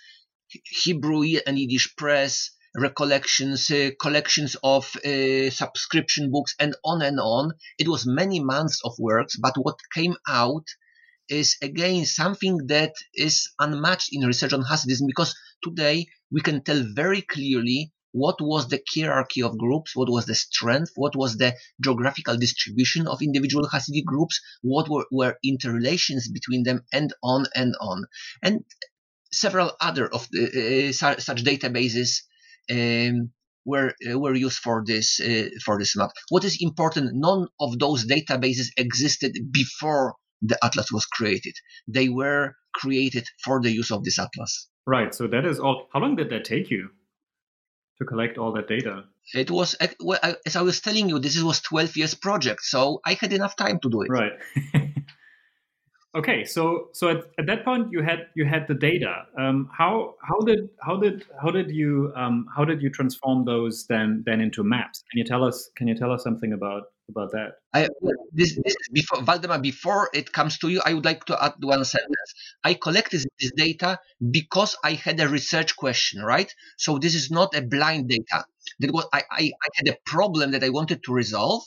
Hebrew 0.64 1.24
and 1.46 1.58
Yiddish 1.58 1.96
press, 1.96 2.50
recollections, 2.78 3.70
uh, 3.70 3.90
collections 4.00 4.56
of 4.62 4.94
uh, 4.96 5.50
subscription 5.50 6.30
books, 6.30 6.54
and 6.58 6.74
on 6.84 7.02
and 7.02 7.18
on. 7.20 7.52
It 7.78 7.88
was 7.88 8.06
many 8.06 8.40
months 8.40 8.80
of 8.84 8.92
works, 8.98 9.36
but 9.36 9.54
what 9.56 9.78
came 9.94 10.16
out 10.28 10.66
is 11.28 11.56
again 11.62 12.06
something 12.06 12.66
that 12.68 12.94
is 13.14 13.50
unmatched 13.58 14.08
in 14.12 14.26
research 14.26 14.52
on 14.52 14.64
Hasidism 14.64 15.06
because 15.06 15.34
today 15.62 16.06
we 16.30 16.40
can 16.40 16.62
tell 16.62 16.82
very 16.94 17.22
clearly 17.22 17.92
what 18.12 18.36
was 18.40 18.68
the 18.68 18.82
hierarchy 18.94 19.42
of 19.42 19.58
groups, 19.58 19.94
what 19.94 20.08
was 20.10 20.24
the 20.26 20.34
strength, 20.34 20.92
what 20.94 21.14
was 21.14 21.36
the 21.36 21.54
geographical 21.82 22.36
distribution 22.36 23.06
of 23.06 23.20
individual 23.20 23.68
Hasidic 23.68 24.04
groups, 24.04 24.40
what 24.62 24.88
were, 24.88 25.06
were 25.12 25.36
interrelations 25.44 26.28
between 26.28 26.62
them, 26.62 26.84
and 26.92 27.12
on 27.22 27.44
and 27.54 27.74
on. 27.80 28.06
And 28.42 28.64
several 29.30 29.72
other 29.80 30.08
of 30.12 30.26
the, 30.30 30.88
uh, 30.88 30.92
such 30.92 31.44
databases 31.44 32.22
um, 32.70 33.30
were 33.64 33.92
uh, 34.10 34.18
were 34.18 34.34
used 34.34 34.58
for 34.58 34.82
this 34.84 35.20
uh, 35.20 35.48
for 35.64 35.78
this 35.78 35.96
map. 35.96 36.10
What 36.30 36.44
is 36.44 36.58
important? 36.60 37.10
None 37.14 37.48
of 37.60 37.78
those 37.78 38.06
databases 38.06 38.68
existed 38.76 39.32
before 39.52 40.14
the 40.42 40.58
atlas 40.62 40.90
was 40.92 41.06
created. 41.06 41.54
They 41.86 42.08
were 42.08 42.54
created 42.74 43.26
for 43.44 43.60
the 43.60 43.70
use 43.70 43.90
of 43.90 44.04
this 44.04 44.18
atlas. 44.18 44.68
Right. 44.86 45.14
So 45.14 45.26
that 45.26 45.44
is 45.44 45.58
all. 45.58 45.88
How 45.92 46.00
long 46.00 46.16
did 46.16 46.30
that 46.30 46.44
take 46.44 46.70
you 46.70 46.90
to 47.98 48.04
collect 48.04 48.38
all 48.38 48.52
that 48.52 48.68
data? 48.68 49.04
It 49.34 49.50
was 49.50 49.76
well, 50.00 50.18
as 50.46 50.56
I 50.56 50.62
was 50.62 50.80
telling 50.80 51.08
you, 51.10 51.18
this 51.18 51.40
was 51.42 51.60
12 51.60 51.96
years 51.98 52.14
project, 52.14 52.62
so 52.62 53.00
I 53.04 53.14
had 53.20 53.32
enough 53.32 53.56
time 53.56 53.78
to 53.82 53.90
do 53.90 54.02
it. 54.02 54.08
Right. 54.08 54.32
Okay, 56.16 56.44
so 56.46 56.88
so 56.94 57.10
at, 57.10 57.18
at 57.38 57.46
that 57.46 57.64
point 57.66 57.92
you 57.92 58.02
had 58.02 58.28
you 58.34 58.46
had 58.46 58.66
the 58.66 58.74
data. 58.74 59.26
Um, 59.38 59.68
how 59.76 60.14
how 60.22 60.40
did 60.40 60.70
how 60.80 60.96
did 60.96 61.24
how 61.40 61.50
did 61.50 61.70
you 61.70 62.12
um, 62.16 62.46
how 62.56 62.64
did 62.64 62.80
you 62.80 62.88
transform 62.88 63.44
those 63.44 63.86
then 63.88 64.22
then 64.24 64.40
into 64.40 64.64
maps? 64.64 65.04
Can 65.10 65.18
you 65.18 65.24
tell 65.24 65.44
us 65.44 65.70
Can 65.76 65.86
you 65.86 65.94
tell 65.94 66.10
us 66.10 66.24
something 66.24 66.54
about 66.54 66.84
about 67.10 67.32
that? 67.32 67.56
I, 67.74 67.88
this, 68.32 68.58
this 68.64 68.74
before 68.90 69.22
Valdemar. 69.22 69.60
Before 69.60 70.08
it 70.14 70.32
comes 70.32 70.56
to 70.60 70.70
you, 70.70 70.80
I 70.82 70.94
would 70.94 71.04
like 71.04 71.26
to 71.26 71.44
add 71.44 71.54
one 71.60 71.84
sentence. 71.84 72.34
I 72.64 72.72
collected 72.72 73.26
this 73.38 73.52
data 73.54 73.98
because 74.30 74.76
I 74.82 74.94
had 74.94 75.20
a 75.20 75.28
research 75.28 75.76
question, 75.76 76.22
right? 76.22 76.52
So 76.78 76.98
this 76.98 77.14
is 77.14 77.30
not 77.30 77.54
a 77.54 77.60
blind 77.60 78.08
data. 78.08 78.46
That 78.80 78.92
was 78.92 79.06
I, 79.12 79.24
I, 79.30 79.42
I 79.42 79.68
had 79.74 79.88
a 79.88 79.98
problem 80.06 80.52
that 80.52 80.64
I 80.64 80.70
wanted 80.70 81.02
to 81.04 81.12
resolve, 81.12 81.64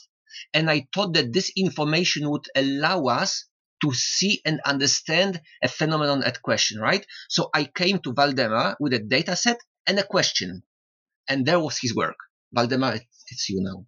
and 0.52 0.68
I 0.68 0.88
thought 0.92 1.14
that 1.14 1.32
this 1.32 1.52
information 1.56 2.28
would 2.28 2.46
allow 2.56 3.04
us 3.04 3.44
to 3.82 3.92
see 3.92 4.40
and 4.44 4.60
understand 4.64 5.40
a 5.62 5.68
phenomenon 5.68 6.22
at 6.22 6.42
question, 6.42 6.80
right? 6.80 7.04
So 7.28 7.50
I 7.54 7.64
came 7.64 7.98
to 8.00 8.12
Valdemar 8.12 8.76
with 8.80 8.92
a 8.92 8.98
data 8.98 9.36
set 9.36 9.58
and 9.86 9.98
a 9.98 10.04
question, 10.04 10.62
and 11.28 11.44
there 11.44 11.60
was 11.60 11.78
his 11.78 11.94
work. 11.94 12.16
Valdemar, 12.52 12.94
it's 12.94 13.48
you 13.48 13.60
now. 13.62 13.86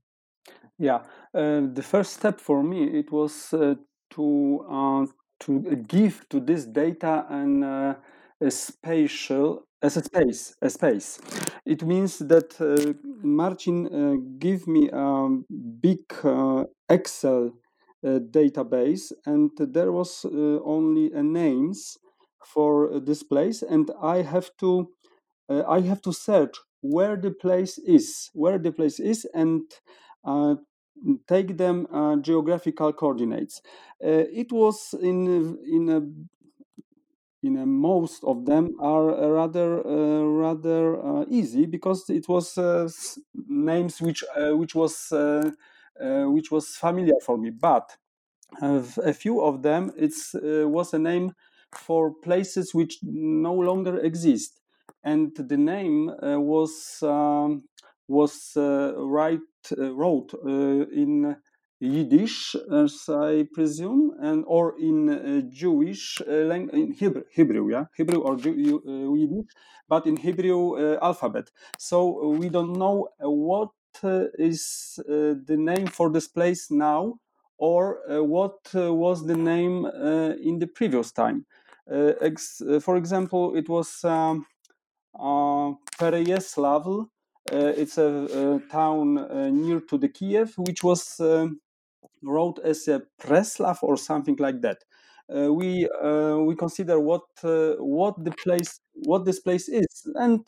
Yeah, 0.79 1.03
uh, 1.35 1.61
the 1.73 1.83
first 1.83 2.15
step 2.15 2.41
for 2.41 2.63
me 2.63 2.99
it 2.99 3.13
was 3.13 3.55
uh, 3.55 3.75
to 4.11 4.67
uh, 4.69 5.07
to 5.41 5.61
give 5.87 6.29
to 6.31 6.41
this 6.41 6.65
data 6.65 7.27
an 7.29 7.63
uh, 7.63 7.95
a 8.41 8.51
spatial 8.51 9.67
as 9.81 9.97
a 9.97 10.03
space 10.03 10.57
a 10.61 10.71
space. 10.71 11.21
It 11.65 11.85
means 11.85 12.19
that 12.19 12.61
uh, 12.61 12.95
Marcin 13.23 13.87
uh, 13.87 14.17
give 14.39 14.67
me 14.67 14.91
a 14.93 15.29
big 15.81 16.01
Excel 16.89 17.53
database, 18.21 19.13
and 19.27 19.51
there 19.59 19.93
was 19.93 20.25
uh, 20.25 20.29
only 20.65 21.13
a 21.13 21.23
names 21.23 21.99
for 22.45 23.01
this 23.01 23.23
place, 23.23 23.63
and 23.63 23.91
I 24.03 24.23
have 24.23 24.51
to 24.59 24.89
uh, 25.49 25.65
I 25.69 25.81
have 25.81 26.03
to 26.03 26.13
search 26.13 26.57
where 26.81 27.17
the 27.17 27.31
place 27.31 27.79
is, 27.79 28.31
where 28.35 28.59
the 28.59 28.73
place 28.73 29.01
is, 29.01 29.27
and 29.35 29.63
uh, 30.25 30.57
take 31.29 31.57
them 31.57 31.87
uh, 31.93 32.17
geographical 32.17 32.93
coordinates. 32.93 33.61
Uh, 34.05 34.25
it 34.33 34.53
was 34.53 34.95
in 35.01 35.59
in 35.67 35.89
a 35.89 36.03
in 37.43 37.57
a, 37.59 37.67
most 37.67 38.25
of 38.25 38.47
them 38.47 38.75
are 38.81 39.33
rather 39.33 39.87
uh, 39.87 40.23
rather 40.25 41.27
easy 41.29 41.67
because 41.67 42.09
it 42.09 42.27
was 42.29 42.57
names 43.49 44.01
which 44.01 44.25
which 44.61 44.75
was 44.75 45.13
uh, 45.13 45.51
which 46.01 46.51
was 46.51 46.69
familiar 46.77 47.19
for 47.25 47.39
me. 47.39 47.51
But 47.51 47.91
uh, 48.63 48.83
a 49.05 49.13
few 49.13 49.41
of 49.43 49.63
them, 49.63 49.93
it 49.99 50.13
uh, 50.37 50.69
was 50.69 50.95
a 50.95 50.99
name 50.99 51.33
for 51.75 52.13
places 52.23 52.75
which 52.75 52.99
no 53.03 53.55
longer 53.55 53.99
exist, 54.01 54.61
and 55.05 55.33
the 55.37 55.57
name 55.59 56.11
was 56.23 56.99
um, 57.03 57.65
was 58.09 58.53
right 58.57 59.41
wrote 59.79 60.35
in 60.45 61.37
Yiddish, 61.81 62.57
as 62.73 63.09
I 63.09 63.47
presume, 63.55 64.13
and 64.21 64.45
or 64.47 64.75
in 64.81 65.11
uh, 65.11 65.43
Jewish 65.51 66.21
uh, 66.27 66.33
language, 66.33 66.75
in 66.75 66.93
Hebrew, 66.93 67.25
Hebrew, 67.33 67.71
yeah, 67.71 67.85
Hebrew 67.97 68.21
or 68.23 68.37
Jew, 68.37 68.83
uh, 68.87 69.15
Yiddish, 69.15 69.47
but 69.89 70.07
in 70.07 70.17
Hebrew 70.17 70.99
alphabet. 71.03 71.51
So 71.79 72.29
we 72.39 72.49
don't 72.49 72.75
know 72.79 73.09
what 73.21 73.69
uh, 73.69 73.84
is 74.03 74.99
uh, 75.09 75.35
the 75.47 75.57
name 75.59 75.87
for 75.87 76.11
this 76.11 76.29
place 76.29 76.71
now, 76.71 77.15
or 77.59 78.01
uh, 78.11 78.23
what 78.23 78.59
was 78.75 79.27
the 79.27 79.37
name 79.37 79.87
in 79.87 80.59
the 80.59 80.67
previous 80.67 81.13
time. 81.13 81.47
Ex- 81.89 82.63
for 82.81 82.97
example, 82.97 83.57
it 83.57 83.69
was 83.69 84.05
um, 84.05 84.47
uh, 87.53 87.73
it's 87.77 87.99
a, 87.99 88.57
a 88.57 88.61
town 88.71 89.15
near 89.63 89.81
to 89.81 89.99
the 89.99 90.09
Kiev, 90.09 90.55
which 90.57 90.83
was 90.83 91.21
um, 91.21 91.61
wrote 92.23 92.59
as 92.65 92.89
a 92.89 93.03
Preslav 93.21 93.79
or 93.83 93.97
something 93.97 94.37
like 94.39 94.61
that. 94.63 94.79
Uh, 95.35 95.53
we 95.53 95.89
uh, 96.03 96.37
we 96.39 96.55
consider 96.55 97.01
what 97.01 97.23
uh, 97.45 97.75
what 97.79 98.23
the 98.25 98.33
place 98.33 98.81
what 98.95 99.25
this 99.25 99.41
place 99.41 99.69
is, 99.69 99.87
and 100.17 100.47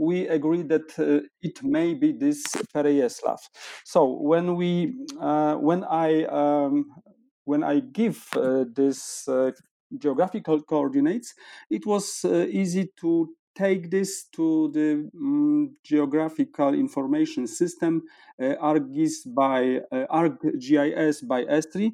we 0.00 0.26
agree 0.28 0.62
that 0.62 0.98
uh, 0.98 1.20
it 1.42 1.62
may 1.62 1.94
be 1.94 2.12
this 2.12 2.42
Pereyaslav. 2.74 3.38
So 3.84 4.00
when 4.20 4.56
we 4.56 4.94
uh, 5.20 5.54
when 5.56 5.84
I 5.84 6.24
um, 6.24 6.86
when 7.44 7.62
I 7.62 7.80
give 7.80 8.26
uh, 8.34 8.64
this 8.74 9.28
geographical 9.98 10.62
coordinates, 10.62 11.34
it 11.68 11.84
was 11.84 12.24
easy 12.24 12.92
to 13.00 13.28
take 13.54 13.90
this 13.90 14.26
to 14.32 14.70
the 14.72 15.10
um, 15.14 15.76
geographical 15.84 16.74
information 16.74 17.46
system 17.46 18.02
uh, 18.40 18.54
ArcGIS 18.62 19.26
by 19.34 19.80
uh, 19.92 20.06
ArcGIS 20.10 21.26
by 21.26 21.44
Esri, 21.44 21.92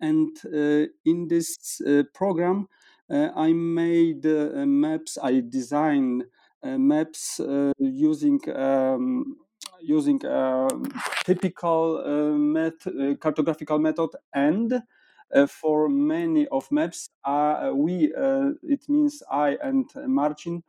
and 0.00 0.36
uh, 0.46 0.86
in 1.04 1.28
this 1.28 1.80
uh, 1.80 2.02
program, 2.12 2.66
uh, 3.10 3.28
I 3.36 3.52
made 3.52 4.24
maps. 4.24 5.18
I 5.22 5.42
designed 5.48 6.24
maps 6.64 7.40
using 7.78 8.40
um, 8.56 9.36
using 9.80 10.20
typical 11.24 12.02
met- 12.36 12.86
cartographical 13.20 13.80
method. 13.80 14.10
And 14.32 14.82
uh, 15.34 15.46
for 15.46 15.88
many 15.88 16.46
of 16.48 16.70
maps, 16.70 17.10
uh, 17.24 17.72
we 17.74 18.12
uh, 18.14 18.50
it 18.62 18.88
means 18.88 19.22
I 19.30 19.56
and 19.62 19.88
Marcin, 20.06 20.62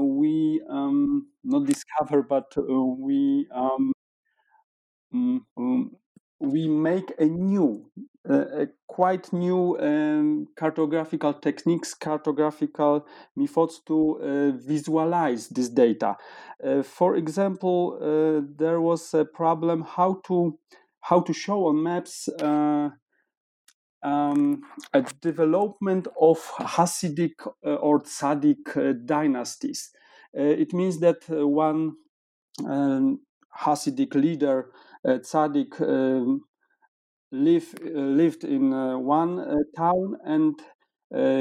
we 0.00 0.62
um, 0.68 1.28
not 1.42 1.66
discover, 1.66 2.22
but 2.22 2.52
we 2.66 3.48
um, 3.54 3.92
um, 5.12 5.96
we 6.44 6.68
make 6.68 7.12
a 7.18 7.24
new, 7.24 7.90
uh, 8.28 8.62
a 8.62 8.68
quite 8.86 9.32
new 9.32 9.76
um, 9.78 10.46
cartographical 10.56 11.40
techniques, 11.40 11.94
cartographical 11.94 13.04
methods 13.36 13.80
to 13.86 14.20
uh, 14.20 14.50
visualize 14.56 15.48
this 15.48 15.68
data. 15.68 16.16
Uh, 16.64 16.82
for 16.82 17.16
example, 17.16 17.98
there 18.56 18.80
was 18.80 19.14
a 19.14 19.24
problem 19.24 19.84
how 19.96 20.20
to 20.26 20.58
how 21.00 21.20
to 21.20 21.34
show 21.34 21.66
on 21.66 21.82
maps 21.82 22.28
um, 24.04 24.62
a 24.92 25.02
development 25.22 26.06
of 26.20 26.38
Hasidic 26.58 27.46
uh, 27.66 27.74
or 27.76 28.00
Tzaddik 28.00 28.76
uh, 28.76 28.92
dynasties. 29.04 29.90
Uh, 30.38 30.42
it 30.42 30.72
means 30.72 31.00
that 31.00 31.22
one 31.28 31.94
um, 32.68 33.20
Hasidic 33.58 34.14
leader, 34.14 34.70
Tzaddik, 35.06 35.80
um, 35.80 36.42
live, 37.32 37.74
lived 37.82 38.44
in 38.44 38.70
one 39.04 39.64
town 39.76 40.16
and 40.24 40.60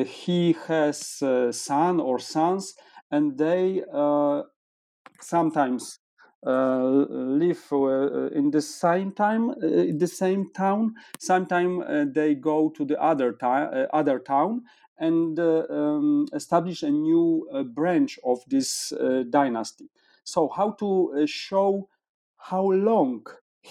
he 0.08 0.56
has 0.68 1.24
son 1.52 2.00
or 2.00 2.20
sons, 2.20 2.76
and 3.12 3.38
they 3.38 3.84
sometimes 5.22 6.00
uh, 6.46 6.84
live 6.84 7.64
uh, 7.72 8.28
in 8.32 8.52
the 8.52 8.62
same 8.62 9.14
time 9.14 9.50
uh, 9.52 9.56
the 9.98 10.08
same 10.08 10.52
town. 10.52 10.94
Sometimes 11.20 12.14
they 12.14 12.36
go 12.36 12.70
to 12.70 12.86
the 12.86 13.02
other 13.02 13.32
town, 13.34 13.88
other 13.94 14.20
town, 14.20 14.64
and 14.98 15.40
um, 15.40 16.26
establish 16.34 16.84
a 16.84 16.90
new 16.90 17.48
branch 17.74 18.20
of 18.26 18.40
this 18.48 18.92
dynasty. 19.30 19.90
So, 20.26 20.50
how 20.50 20.72
to 20.80 21.26
show 21.28 21.88
how 22.38 22.72
long 22.72 23.26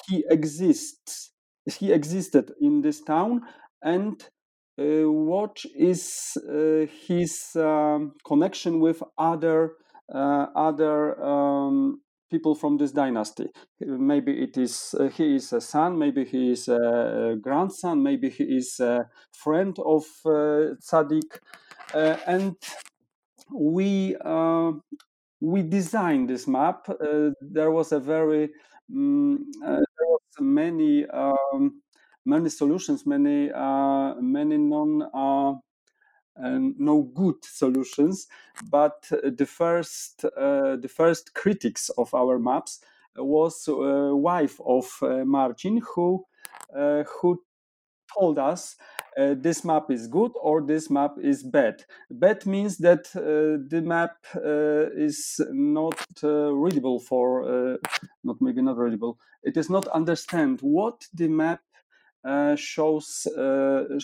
he 0.06 0.24
exists? 0.28 1.30
He 1.66 1.92
existed 1.92 2.52
in 2.60 2.82
this 2.82 3.00
town, 3.02 3.42
and 3.82 4.20
uh, 4.78 5.10
what 5.10 5.62
is 5.76 6.36
uh, 6.48 6.86
his 7.06 7.54
um, 7.56 8.14
connection 8.26 8.80
with 8.80 9.02
other 9.16 9.74
uh, 10.12 10.46
other 10.54 11.22
um, 11.22 12.00
people 12.30 12.54
from 12.54 12.78
this 12.78 12.92
dynasty. 12.92 13.48
Maybe 13.80 14.32
it 14.42 14.56
is 14.56 14.94
uh, 14.98 15.08
he 15.08 15.36
is 15.36 15.52
a 15.52 15.60
son, 15.60 15.98
maybe 15.98 16.24
he 16.24 16.52
is 16.52 16.68
a 16.68 17.36
grandson, 17.40 18.02
maybe 18.02 18.30
he 18.30 18.44
is 18.44 18.80
a 18.80 19.08
friend 19.32 19.76
of 19.78 20.04
uh, 20.24 20.74
Tzaddik, 20.80 21.38
uh, 21.94 22.16
and 22.26 22.56
we 23.54 24.16
uh, 24.24 24.72
we 25.40 25.62
designed 25.62 26.28
this 26.28 26.48
map. 26.48 26.86
There 27.40 27.70
was 27.70 27.92
a 27.92 28.00
very 28.00 28.50
um, 28.90 29.50
there 29.60 29.84
was 30.00 30.20
many 30.40 31.06
um, 31.06 31.82
many 32.24 32.48
solutions, 32.48 33.06
many 33.06 33.50
many 34.20 34.56
non 34.58 35.60
and 36.36 36.74
no 36.78 37.02
good 37.02 37.44
solutions. 37.44 38.26
But 38.70 39.06
the 39.10 39.46
first 39.46 40.24
uh, 40.24 40.76
the 40.76 40.88
first 40.88 41.34
critics 41.34 41.90
of 41.98 42.14
our 42.14 42.38
maps 42.38 42.80
was 43.16 43.68
uh, 43.68 44.16
wife 44.16 44.58
of 44.64 44.86
uh, 45.02 45.24
Marcin, 45.24 45.80
who 45.94 46.24
who 46.72 47.42
told 48.18 48.38
us 48.38 48.76
uh, 49.18 49.34
this 49.36 49.64
map 49.64 49.90
is 49.90 50.06
good 50.06 50.32
or 50.40 50.62
this 50.62 50.90
map 50.90 51.16
is 51.22 51.42
bad. 51.42 51.84
Bad 52.10 52.46
means 52.46 52.78
that 52.78 53.06
uh, 53.14 53.62
the 53.68 53.82
map 53.82 54.16
uh, 54.36 54.90
is 54.96 55.40
not 55.50 55.98
readable 56.22 56.98
for, 57.00 57.78
not 58.24 58.36
maybe 58.40 58.62
not 58.62 58.78
readable. 58.78 59.18
It 59.42 59.56
is 59.56 59.68
not 59.68 59.86
understand 59.88 60.60
what 60.62 61.06
the 61.12 61.28
map 61.28 61.60
shows, 62.56 63.26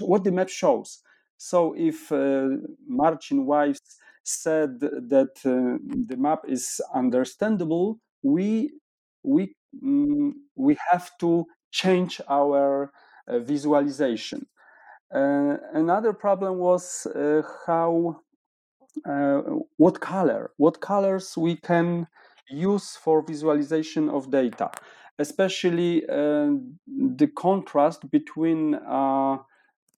what 0.00 0.24
the 0.24 0.32
map 0.32 0.48
shows. 0.48 1.02
So 1.38 1.74
if 1.76 2.10
uh, 2.12 2.48
Marcin 2.86 3.46
Weiss 3.46 3.78
said 4.24 4.80
that 4.80 5.38
uh, 5.46 5.78
the 6.06 6.16
map 6.16 6.40
is 6.46 6.80
understandable, 6.92 8.00
we 8.22 8.72
we 9.22 9.54
mm, 9.82 10.32
we 10.56 10.76
have 10.90 11.16
to 11.20 11.46
change 11.70 12.20
our 12.28 12.90
uh, 13.28 13.38
visualization. 13.38 14.46
Uh, 15.14 15.56
another 15.72 16.12
problem 16.12 16.58
was 16.58 17.06
uh, 17.06 17.42
how 17.66 18.20
uh, 19.08 19.40
what 19.76 20.00
color 20.00 20.50
what 20.56 20.80
colors 20.80 21.36
we 21.36 21.56
can 21.56 22.06
use 22.50 22.96
for 22.96 23.22
visualization 23.22 24.08
of 24.08 24.30
data, 24.30 24.70
especially 25.18 26.00
the 26.06 27.30
contrast 27.36 28.10
between 28.10 28.74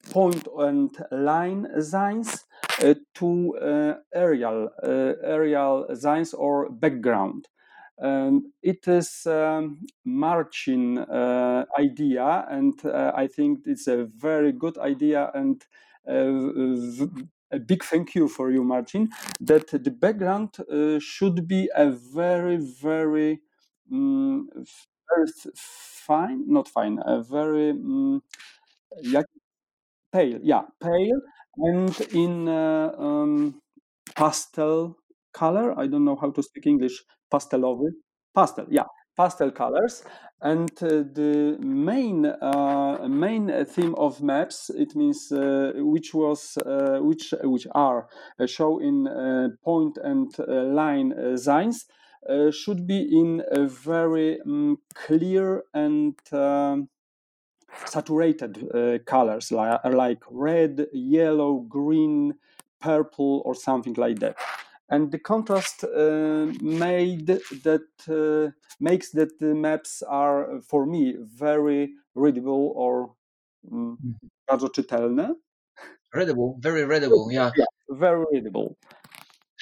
point 0.09 0.49
and 0.59 0.96
line 1.11 1.68
signs 1.83 2.44
uh, 2.83 2.94
to 3.14 3.57
uh, 3.59 3.94
aerial 4.14 4.70
uh, 4.83 5.12
aerial 5.23 5.87
signs 5.94 6.33
or 6.35 6.70
background. 6.70 7.46
Um, 8.01 8.53
it 8.63 8.89
is 8.89 9.27
um, 9.27 9.87
Marcin 10.05 10.99
uh, 10.99 11.67
idea, 11.79 12.47
and 12.51 12.75
uh, 12.85 13.13
I 13.15 13.27
think 13.27 13.61
it's 13.67 13.87
a 13.89 14.05
very 14.17 14.53
good 14.53 14.79
idea 14.79 15.31
and 15.35 15.63
uh, 16.09 17.07
a 17.53 17.59
big 17.59 17.85
thank 17.85 18.15
you 18.15 18.29
for 18.29 18.51
you, 18.51 18.65
Martin. 18.65 19.11
That 19.41 19.69
the 19.71 19.91
background 19.91 20.57
should 21.01 21.47
be 21.47 21.69
a 21.75 21.91
very, 21.91 22.57
very, 22.57 23.41
um, 23.93 24.49
very 24.55 25.27
fine, 25.57 26.45
not 26.47 26.69
fine, 26.69 26.99
a 27.05 27.23
very 27.23 27.71
um, 27.71 28.23
pale 30.13 30.39
yeah 30.43 30.63
pale 30.83 31.21
and 31.57 32.01
in 32.13 32.49
uh, 32.49 32.93
um, 32.99 33.61
pastel 34.17 34.97
color 35.33 35.79
i 35.79 35.87
don't 35.87 36.05
know 36.05 36.17
how 36.17 36.31
to 36.31 36.43
speak 36.43 36.67
english 36.67 37.03
pastelowy 37.31 37.90
pastel 38.35 38.66
yeah 38.71 38.87
pastel 39.16 39.51
colors 39.51 40.03
and 40.43 40.71
uh, 40.83 41.05
the 41.12 41.57
main 41.61 42.25
uh, 42.27 43.07
main 43.09 43.64
theme 43.66 43.95
of 43.97 44.23
maps 44.23 44.71
it 44.71 44.95
means 44.97 45.31
uh, 45.33 45.73
which 45.77 46.14
was 46.14 46.57
uh, 46.64 46.99
which 47.01 47.35
which 47.43 47.66
are 47.75 48.09
uh, 48.38 48.47
show 48.47 48.79
in 48.79 49.07
point 49.64 49.99
and 50.03 50.38
line 50.75 51.37
signs 51.37 51.87
should 52.51 52.87
be 52.87 53.01
in 53.01 53.43
a 53.51 53.66
very 53.66 54.40
um, 54.43 54.79
clear 54.95 55.62
and 55.75 56.14
um, 56.33 56.88
saturated 57.87 58.69
uh, 58.75 58.99
colors 59.07 59.53
like, 59.53 59.85
like 59.85 60.23
red, 60.31 60.87
yellow, 60.93 61.61
green, 61.69 62.35
purple, 62.81 63.43
or 63.45 63.55
something 63.55 63.95
like 63.95 64.19
that. 64.21 64.37
And 64.90 65.12
the 65.12 65.18
contrast 65.18 65.85
uh, 65.85 66.46
made 66.61 67.26
that 67.26 67.87
uh, 68.09 68.50
makes 68.81 69.11
that 69.12 69.38
the 69.38 69.55
maps 69.55 70.03
are 70.03 70.61
for 70.68 70.85
me 70.85 71.16
very 71.20 71.90
readable 72.14 72.72
or 72.74 73.14
um, 73.70 73.98
bardzo 74.48 74.68
czytelne. 74.68 75.37
Readable, 76.12 76.57
very 76.59 76.85
readable, 76.85 77.31
yeah. 77.31 77.53
yeah. 77.57 77.66
Very 77.88 78.24
readable. 78.33 78.76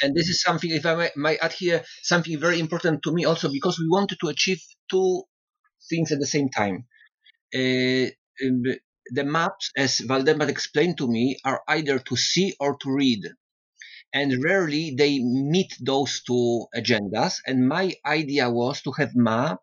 and 0.02 0.14
this 0.14 0.28
is 0.28 0.40
something, 0.40 0.70
if 0.70 0.86
I 0.86 0.94
may, 0.94 1.10
might 1.16 1.38
add 1.42 1.52
here, 1.52 1.82
something 2.02 2.38
very 2.38 2.60
important 2.60 3.02
to 3.02 3.12
me 3.12 3.24
also 3.24 3.50
because 3.50 3.78
we 3.78 3.88
wanted 3.88 4.18
to 4.20 4.28
achieve 4.28 4.60
two 4.90 5.22
things 5.88 6.12
at 6.12 6.20
the 6.20 6.26
same 6.26 6.48
time. 6.48 6.86
Uh, 7.54 8.10
um, 8.44 8.62
the 9.10 9.24
maps, 9.24 9.70
as 9.76 9.98
Valdemar 9.98 10.48
explained 10.48 10.98
to 10.98 11.08
me, 11.08 11.38
are 11.44 11.62
either 11.68 11.98
to 11.98 12.16
see 12.16 12.54
or 12.60 12.76
to 12.78 12.90
read. 12.90 13.24
And 14.12 14.42
rarely 14.44 14.94
they 14.96 15.18
meet 15.18 15.74
those 15.80 16.22
two 16.22 16.66
agendas. 16.74 17.40
And 17.46 17.68
my 17.68 17.94
idea 18.04 18.50
was 18.50 18.82
to 18.82 18.92
have 18.92 19.14
map, 19.14 19.60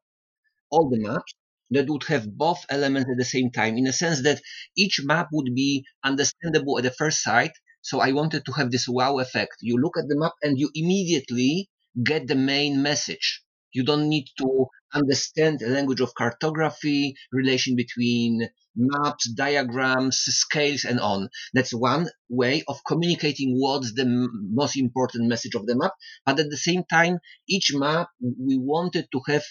all 0.71 0.89
the 0.89 0.99
maps, 0.99 1.33
that 1.71 1.89
would 1.89 2.03
have 2.05 2.37
both 2.37 2.65
elements 2.69 3.09
at 3.09 3.17
the 3.17 3.25
same 3.25 3.51
time, 3.51 3.77
in 3.77 3.87
a 3.87 3.93
sense 3.93 4.21
that 4.23 4.41
each 4.77 5.01
map 5.03 5.29
would 5.31 5.53
be 5.55 5.85
understandable 6.03 6.77
at 6.77 6.83
the 6.83 6.91
first 6.91 7.23
sight. 7.23 7.51
So 7.81 7.99
I 7.99 8.11
wanted 8.11 8.45
to 8.45 8.51
have 8.53 8.71
this 8.71 8.87
wow 8.87 9.19
effect. 9.19 9.57
You 9.61 9.77
look 9.77 9.97
at 9.97 10.07
the 10.07 10.17
map 10.17 10.33
and 10.43 10.59
you 10.59 10.69
immediately 10.75 11.69
get 12.03 12.27
the 12.27 12.35
main 12.35 12.81
message. 12.81 13.44
You 13.75 13.83
don't 13.83 14.07
need 14.07 14.27
to 14.37 14.67
understand 14.93 15.59
the 15.59 15.67
language 15.67 15.99
of 15.99 16.15
cartography, 16.15 17.15
relation 17.33 17.75
between 17.75 18.47
maps, 18.73 19.29
diagrams, 19.29 20.17
scales, 20.17 20.85
and 20.85 20.97
on. 20.99 21.29
That's 21.53 21.73
one 21.73 22.07
way 22.29 22.63
of 22.69 22.79
communicating 22.87 23.57
what's 23.59 23.93
the 23.93 24.05
most 24.31 24.77
important 24.77 25.27
message 25.27 25.55
of 25.55 25.65
the 25.65 25.75
map. 25.75 25.91
But 26.25 26.39
at 26.39 26.49
the 26.49 26.57
same 26.57 26.85
time, 26.89 27.19
each 27.49 27.71
map 27.73 28.07
we 28.21 28.57
wanted 28.57 29.09
to 29.11 29.19
have 29.27 29.43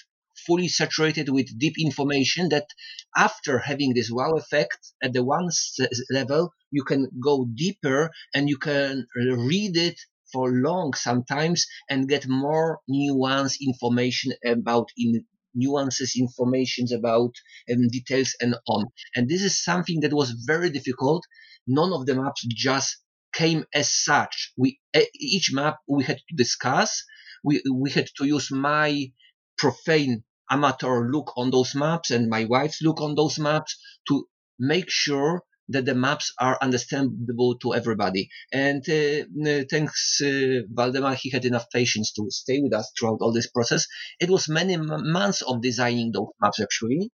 fully 0.47 0.69
saturated 0.69 1.29
with 1.29 1.59
deep 1.59 1.75
information 1.79 2.49
that 2.49 2.67
after 3.15 3.59
having 3.59 3.93
this 3.93 4.11
wow 4.11 4.33
effect 4.33 4.93
at 5.03 5.13
the 5.13 5.23
one 5.23 5.49
level, 6.11 6.53
you 6.71 6.83
can 6.83 7.09
go 7.23 7.47
deeper 7.55 8.11
and 8.35 8.49
you 8.49 8.57
can 8.57 9.07
read 9.17 9.77
it 9.77 10.01
for 10.35 10.51
long 10.51 10.93
sometimes 10.95 11.67
and 11.89 12.09
get 12.09 12.27
more 12.29 12.81
nuanced 12.91 13.59
information 13.63 14.33
about 14.45 14.89
in 14.99 15.25
nuances, 15.55 16.15
informations 16.17 16.91
about 16.93 17.33
um, 17.71 17.89
details 17.89 18.35
and 18.41 18.57
on. 18.67 18.87
And 19.15 19.29
this 19.29 19.43
is 19.43 19.63
something 19.63 20.01
that 20.01 20.13
was 20.13 20.33
very 20.33 20.71
difficult. 20.71 21.25
None 21.67 21.93
of 21.93 22.07
the 22.07 22.17
maps 22.17 22.45
just 22.49 22.97
came 23.33 23.65
as 23.73 23.91
such. 23.91 24.53
We 24.57 24.81
each 25.21 25.51
map 25.53 25.77
we 25.89 26.05
had 26.05 26.19
to 26.29 26.35
discuss. 26.37 27.05
We 27.45 27.63
we 27.73 27.91
had 27.91 28.09
to 28.17 28.27
use 28.27 28.51
my 28.51 29.13
profane 29.57 30.25
amateur 30.51 31.09
look 31.11 31.33
on 31.37 31.51
those 31.51 31.75
maps 31.75 32.11
and 32.11 32.29
my 32.29 32.45
wife's 32.45 32.83
look 32.83 33.01
on 33.01 33.15
those 33.15 33.39
maps 33.39 33.79
to 34.09 34.27
make 34.59 34.91
sure 34.91 35.43
that 35.69 35.85
the 35.85 35.95
maps 35.95 36.33
are 36.39 36.59
understandable 36.61 37.57
to 37.59 37.75
everybody. 37.75 38.29
And 38.53 38.83
uh, 38.89 39.65
thanks, 39.71 40.21
uh, 40.23 40.63
Waldemar, 40.73 41.15
he 41.15 41.31
had 41.31 41.45
enough 41.45 41.67
patience 41.73 42.13
to 42.13 42.27
stay 42.31 42.61
with 42.61 42.75
us 42.75 42.93
throughout 42.99 43.19
all 43.21 43.33
this 43.33 43.51
process. 43.51 43.87
It 44.21 44.31
was 44.31 44.49
many 44.49 44.77
months 44.77 45.43
of 45.43 45.63
designing 45.63 46.13
those 46.13 46.29
maps, 46.41 46.61
actually. 46.61 47.11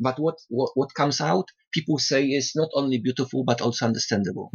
But 0.00 0.18
what, 0.18 0.36
what, 0.48 0.70
what 0.74 0.94
comes 0.94 1.20
out, 1.20 1.46
people 1.72 1.98
say 1.98 2.24
is 2.24 2.52
not 2.56 2.70
only 2.74 2.98
beautiful, 2.98 3.44
but 3.44 3.60
also 3.60 3.86
understandable. 3.86 4.50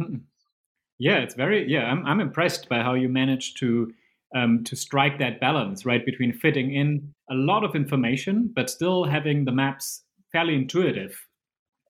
Yeah, 0.98 1.18
it's 1.18 1.34
very, 1.34 1.70
yeah, 1.70 1.84
I'm, 1.84 2.04
I'm 2.04 2.20
impressed 2.20 2.68
by 2.68 2.82
how 2.82 2.94
you 2.94 3.08
managed 3.08 3.58
to 3.60 3.92
um, 4.36 4.64
to 4.64 4.76
strike 4.76 5.20
that 5.20 5.40
balance, 5.40 5.86
right, 5.86 6.04
between 6.04 6.32
fitting 6.32 6.74
in 6.74 7.14
a 7.30 7.34
lot 7.34 7.64
of 7.64 7.74
information, 7.74 8.52
but 8.54 8.68
still 8.68 9.04
having 9.04 9.44
the 9.44 9.52
maps 9.52 10.04
fairly 10.32 10.54
intuitive 10.54 11.18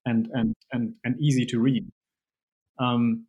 and 0.08 0.28
and 0.32 0.54
and, 0.72 0.94
and 1.04 1.20
easy 1.20 1.46
to 1.46 1.60
read. 1.60 1.84
Um, 2.78 3.26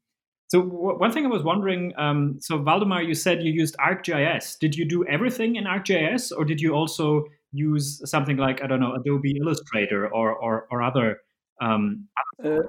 so 0.47 0.61
w- 0.63 0.97
one 0.97 1.11
thing 1.11 1.25
I 1.25 1.29
was 1.29 1.43
wondering, 1.43 1.93
um, 1.97 2.37
so 2.39 2.57
Valdemar, 2.57 3.03
you 3.03 3.13
said 3.13 3.43
you 3.43 3.51
used 3.51 3.75
ArcGIS. 3.77 4.57
Did 4.59 4.75
you 4.75 4.85
do 4.85 5.05
everything 5.05 5.55
in 5.55 5.65
ArcGIS, 5.65 6.31
or 6.35 6.45
did 6.45 6.59
you 6.59 6.73
also 6.73 7.25
use 7.51 8.01
something 8.09 8.37
like 8.37 8.63
I 8.63 8.67
don't 8.67 8.79
know 8.79 8.93
Adobe 8.95 9.37
Illustrator 9.41 10.07
or 10.07 10.33
or, 10.33 10.67
or 10.71 10.81
other 10.81 11.17
um, 11.61 12.07
uh, 12.43 12.59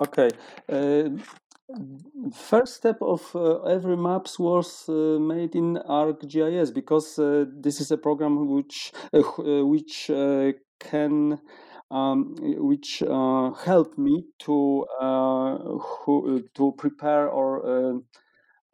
okay. 0.00 0.30
Uh, 0.68 1.10
first 2.32 2.74
step 2.76 2.98
of 3.02 3.34
uh, 3.34 3.62
every 3.62 3.96
maps 3.96 4.38
was 4.38 4.88
uh, 4.88 5.18
made 5.18 5.54
in 5.54 5.76
ArcGIS 5.88 6.72
because 6.72 7.18
uh, 7.18 7.44
this 7.52 7.80
is 7.80 7.90
a 7.90 7.98
program 7.98 8.48
which 8.48 8.92
uh, 9.12 9.66
which 9.66 10.10
can 10.80 11.40
um, 11.90 12.34
which 12.40 13.02
uh, 13.02 13.50
helped 13.52 13.98
me 13.98 14.24
to 14.40 14.86
uh, 15.00 15.58
who, 15.58 16.42
to 16.54 16.72
prepare 16.78 17.28
or 17.28 17.66
uh, 17.66 17.98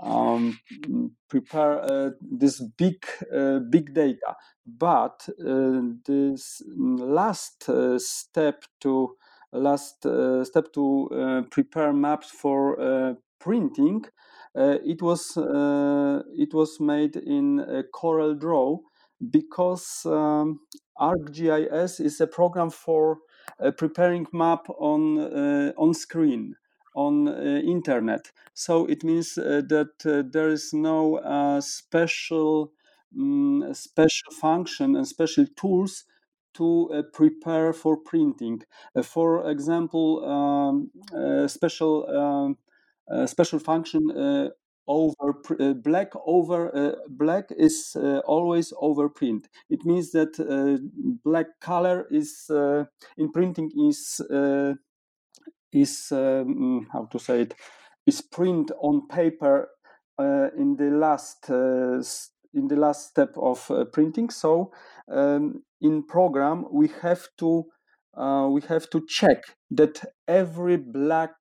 um, 0.00 0.58
prepare 1.28 1.82
uh, 1.82 2.10
this 2.20 2.60
big 2.76 3.04
uh, 3.34 3.60
big 3.70 3.94
data. 3.94 4.34
But 4.66 5.28
uh, 5.46 5.80
this 6.04 6.62
last 6.76 7.68
step 7.98 8.64
to 8.80 9.16
last 9.52 9.98
step 10.44 10.72
to 10.74 11.46
prepare 11.50 11.92
maps 11.92 12.30
for 12.30 13.16
printing, 13.40 14.04
it 14.56 15.02
was 15.02 15.36
it 15.36 16.54
was 16.54 16.80
made 16.80 17.16
in 17.16 17.84
Corel 17.94 18.38
Draw 18.38 18.78
because 19.30 20.02
um, 20.06 20.60
ArcGIS 21.00 22.00
is 22.00 22.20
a 22.20 22.26
program 22.26 22.70
for 22.70 23.18
uh, 23.60 23.70
preparing 23.72 24.26
map 24.32 24.66
on 24.78 25.18
uh, 25.18 25.72
on 25.76 25.94
screen 25.94 26.56
on 26.94 27.28
uh, 27.28 27.32
internet. 27.64 28.30
So 28.54 28.86
it 28.86 29.02
means 29.04 29.36
uh, 29.36 29.62
that 29.68 30.06
uh, 30.06 30.22
there 30.30 30.48
is 30.48 30.72
no 30.72 31.16
uh, 31.18 31.60
special 31.60 32.72
um, 33.18 33.68
special 33.72 34.32
function 34.40 34.96
and 34.96 35.06
special 35.06 35.46
tools 35.56 36.04
to 36.54 37.04
prepare 37.12 37.72
for 37.72 37.96
printing. 37.96 38.62
for 39.02 39.50
example, 39.50 40.24
um, 40.24 40.90
special 41.48 42.06
um, 42.16 42.56
special 43.26 43.58
function 43.58 44.52
over 44.86 45.34
uh, 45.60 45.72
black 45.72 46.12
over 46.26 46.74
uh, 46.76 46.92
black 47.08 47.46
is 47.56 47.96
uh, 47.96 48.18
always 48.26 48.72
over 48.80 49.08
print 49.08 49.48
it 49.70 49.84
means 49.84 50.12
that 50.12 50.38
uh, 50.40 50.78
black 51.24 51.46
color 51.60 52.06
is 52.10 52.50
uh, 52.50 52.84
in 53.16 53.30
printing 53.32 53.70
is 53.88 54.20
uh, 54.30 54.74
is 55.72 56.12
um, 56.12 56.86
how 56.92 57.06
to 57.06 57.18
say 57.18 57.42
it 57.42 57.54
is 58.06 58.20
print 58.20 58.70
on 58.80 59.08
paper 59.08 59.68
in 60.56 60.76
the 60.76 60.90
last 60.90 61.48
in 61.48 62.68
the 62.68 62.76
last 62.76 63.08
step 63.08 63.34
of 63.36 63.68
printing. 63.92 64.30
So 64.30 64.70
um, 65.10 65.64
in 65.80 66.04
program 66.04 66.66
we 66.70 66.88
have 67.02 67.26
to 67.38 67.64
we 68.16 68.60
have 68.68 68.88
to 68.90 69.04
check 69.08 69.42
that 69.72 70.04
every 70.28 70.76
black 70.76 71.34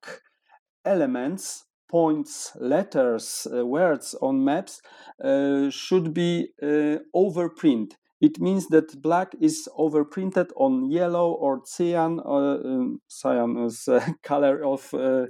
elements 0.84 1.64
points, 1.94 2.50
letters, 2.58 3.46
uh, 3.54 3.64
words 3.64 4.16
on 4.20 4.44
maps 4.44 4.82
uh, 5.22 5.70
should 5.70 6.12
be 6.12 6.48
uh, 6.60 6.98
overprint. 7.14 7.92
It 8.20 8.40
means 8.40 8.66
that 8.70 9.00
black 9.00 9.36
is 9.40 9.68
overprinted 9.78 10.50
on 10.56 10.90
yellow 10.90 11.30
or 11.30 11.60
cyan. 11.64 12.18
Or, 12.18 12.54
um, 12.66 13.00
cyan 13.06 13.58
is 13.58 13.88
color 14.24 14.64
of 14.64 14.92
uh, 14.92 15.26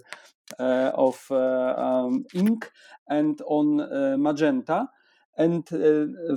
uh, 0.58 0.90
of 0.94 1.26
uh, 1.30 1.74
um, 1.76 2.24
ink, 2.32 2.70
and 3.10 3.38
on 3.46 4.22
magenta. 4.22 4.88
And 5.36 5.68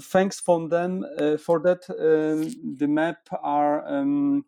thanks 0.02 0.42
from 0.42 0.68
them 0.68 1.06
for 1.40 1.60
that, 1.62 1.84
um, 1.90 2.76
the 2.78 2.88
map 2.88 3.30
are 3.44 3.88
um, 3.88 4.44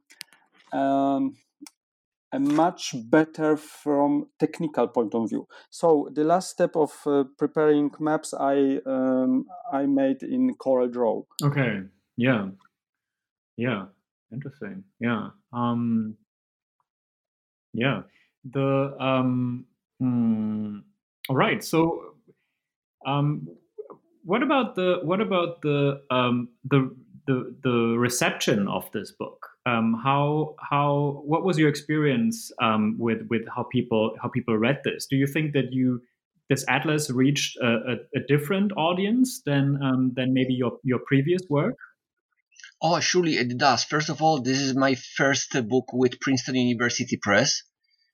um 2.32 2.56
much 2.56 2.96
better 3.10 3.58
from 3.58 4.28
technical 4.40 4.88
point 4.88 5.16
of 5.16 5.30
view. 5.30 5.48
So 5.70 6.10
the 6.14 6.24
last 6.24 6.50
step 6.50 6.76
of 6.76 6.92
uh, 7.06 7.24
preparing 7.38 7.92
maps 8.00 8.34
I 8.34 8.80
um, 8.86 9.46
I 9.72 9.86
made 9.86 10.24
in 10.24 10.56
Corel 10.56 10.92
Draw. 10.92 11.24
Okay. 11.44 11.82
Yeah. 12.18 12.50
Yeah. 13.58 13.86
Interesting. 14.32 14.84
Yeah. 15.00 15.30
Um, 15.52 16.18
yeah. 17.74 18.02
The 18.50 18.96
um, 19.00 19.66
hmm, 20.00 20.80
all 21.28 21.36
right. 21.36 21.64
So 21.64 22.16
um, 23.06 23.48
what 24.24 24.44
about 24.44 24.76
the 24.76 25.00
what 25.04 25.22
about 25.22 25.62
the 25.62 26.02
um, 26.10 26.50
the 26.64 26.96
the 27.28 27.56
the 27.64 27.96
reception 27.98 28.68
of 28.68 28.92
this 28.92 29.12
book? 29.12 29.48
Um, 29.70 29.88
how 30.04 30.56
how 30.72 31.22
what 31.26 31.44
was 31.44 31.58
your 31.58 31.70
experience 31.70 32.52
um, 32.62 32.96
with 32.98 33.22
with 33.30 33.44
how 33.56 33.64
people 33.72 34.16
how 34.22 34.30
people 34.30 34.58
read 34.58 34.80
this? 34.84 35.08
Do 35.10 35.16
you 35.16 35.28
think 35.28 35.54
that 35.54 35.72
you 35.72 36.02
this 36.50 36.66
atlas 36.68 37.10
reached 37.12 37.58
a, 37.58 37.72
a, 37.92 37.96
a 38.20 38.22
different 38.28 38.72
audience 38.76 39.42
than 39.46 39.66
um, 39.84 40.14
than 40.16 40.34
maybe 40.34 40.54
your 40.54 40.74
your 40.84 41.00
previous 41.06 41.42
work? 41.50 41.76
Oh, 42.82 43.00
surely 43.00 43.36
it 43.38 43.58
does. 43.58 43.84
First 43.84 44.10
of 44.10 44.22
all, 44.22 44.42
this 44.42 44.60
is 44.60 44.74
my 44.76 44.96
first 44.96 45.52
book 45.68 45.88
with 45.92 46.20
Princeton 46.22 46.56
University 46.56 47.18
Press, 47.22 47.64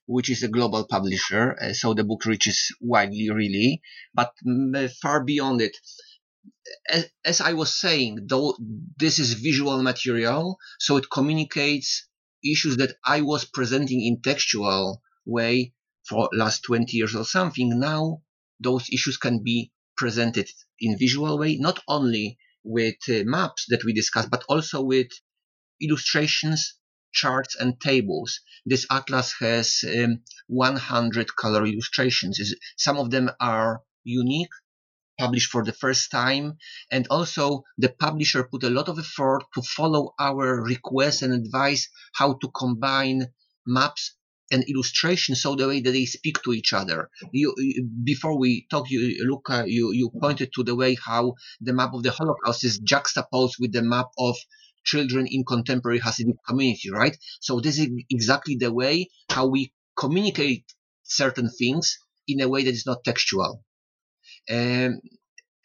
which 0.06 0.28
is 0.28 0.42
a 0.42 0.48
global 0.48 0.86
publisher. 0.90 1.56
Uh, 1.60 1.72
so 1.72 1.94
the 1.94 2.02
book 2.02 2.24
reaches 2.24 2.74
widely, 2.80 3.30
really, 3.30 3.80
but 4.12 4.32
mm, 4.44 4.90
far 5.00 5.22
beyond 5.24 5.60
it. 5.60 5.76
As, 6.88 7.06
as, 7.24 7.40
I 7.40 7.52
was 7.52 7.74
saying, 7.80 8.26
though 8.28 8.56
this 8.98 9.18
is 9.18 9.34
visual 9.34 9.82
material, 9.82 10.58
so 10.78 10.96
it 10.96 11.10
communicates 11.10 12.08
issues 12.44 12.76
that 12.76 12.96
I 13.04 13.22
was 13.22 13.44
presenting 13.44 14.04
in 14.04 14.20
textual 14.22 15.02
way 15.24 15.74
for 16.08 16.28
last 16.32 16.62
20 16.62 16.96
years 16.96 17.14
or 17.14 17.24
something. 17.24 17.78
Now 17.78 18.22
those 18.60 18.88
issues 18.92 19.16
can 19.16 19.42
be 19.42 19.72
presented 19.96 20.48
in 20.80 20.98
visual 20.98 21.38
way, 21.38 21.56
not 21.56 21.82
only 21.88 22.38
with 22.62 22.96
uh, 23.08 23.22
maps 23.24 23.66
that 23.68 23.84
we 23.84 23.92
discussed, 23.92 24.30
but 24.30 24.44
also 24.48 24.82
with 24.82 25.08
illustrations, 25.80 26.74
charts, 27.12 27.56
and 27.58 27.80
tables. 27.80 28.40
This 28.64 28.86
atlas 28.90 29.34
has 29.40 29.84
um, 29.96 30.22
100 30.48 31.36
color 31.36 31.66
illustrations. 31.66 32.40
Some 32.76 32.98
of 32.98 33.10
them 33.10 33.30
are 33.40 33.82
unique, 34.04 34.50
published 35.18 35.50
for 35.50 35.64
the 35.64 35.72
first 35.72 36.10
time, 36.10 36.56
and 36.90 37.06
also 37.10 37.62
the 37.78 37.88
publisher 37.88 38.44
put 38.44 38.62
a 38.64 38.70
lot 38.70 38.88
of 38.88 38.98
effort 38.98 39.42
to 39.54 39.62
follow 39.62 40.14
our 40.18 40.62
requests 40.62 41.22
and 41.22 41.32
advice 41.32 41.88
how 42.14 42.34
to 42.34 42.48
combine 42.50 43.26
maps 43.66 44.16
and 44.52 44.62
illustration 44.68 45.34
so 45.34 45.56
the 45.56 45.66
way 45.66 45.80
that 45.80 45.90
they 45.90 46.04
speak 46.04 46.40
to 46.42 46.52
each 46.52 46.72
other. 46.72 47.10
You, 47.32 47.54
before 48.04 48.38
we 48.38 48.66
talk, 48.70 48.90
you, 48.90 49.24
Luca, 49.28 49.64
you, 49.66 49.92
you 49.92 50.10
pointed 50.20 50.50
to 50.54 50.62
the 50.62 50.76
way 50.76 50.96
how 51.04 51.34
the 51.60 51.72
map 51.72 51.92
of 51.94 52.02
the 52.02 52.12
Holocaust 52.12 52.64
is 52.64 52.78
juxtaposed 52.78 53.56
with 53.58 53.72
the 53.72 53.82
map 53.82 54.06
of 54.18 54.36
children 54.84 55.26
in 55.26 55.44
contemporary 55.44 55.98
Hasidic 55.98 56.36
community, 56.46 56.90
right? 56.92 57.16
So 57.40 57.60
this 57.60 57.78
is 57.78 57.88
exactly 58.08 58.56
the 58.56 58.72
way 58.72 59.10
how 59.28 59.48
we 59.48 59.72
communicate 59.96 60.64
certain 61.02 61.50
things 61.50 61.98
in 62.28 62.40
a 62.40 62.48
way 62.48 62.64
that 62.64 62.70
is 62.70 62.86
not 62.86 63.02
textual. 63.04 63.64
Um, 64.50 65.00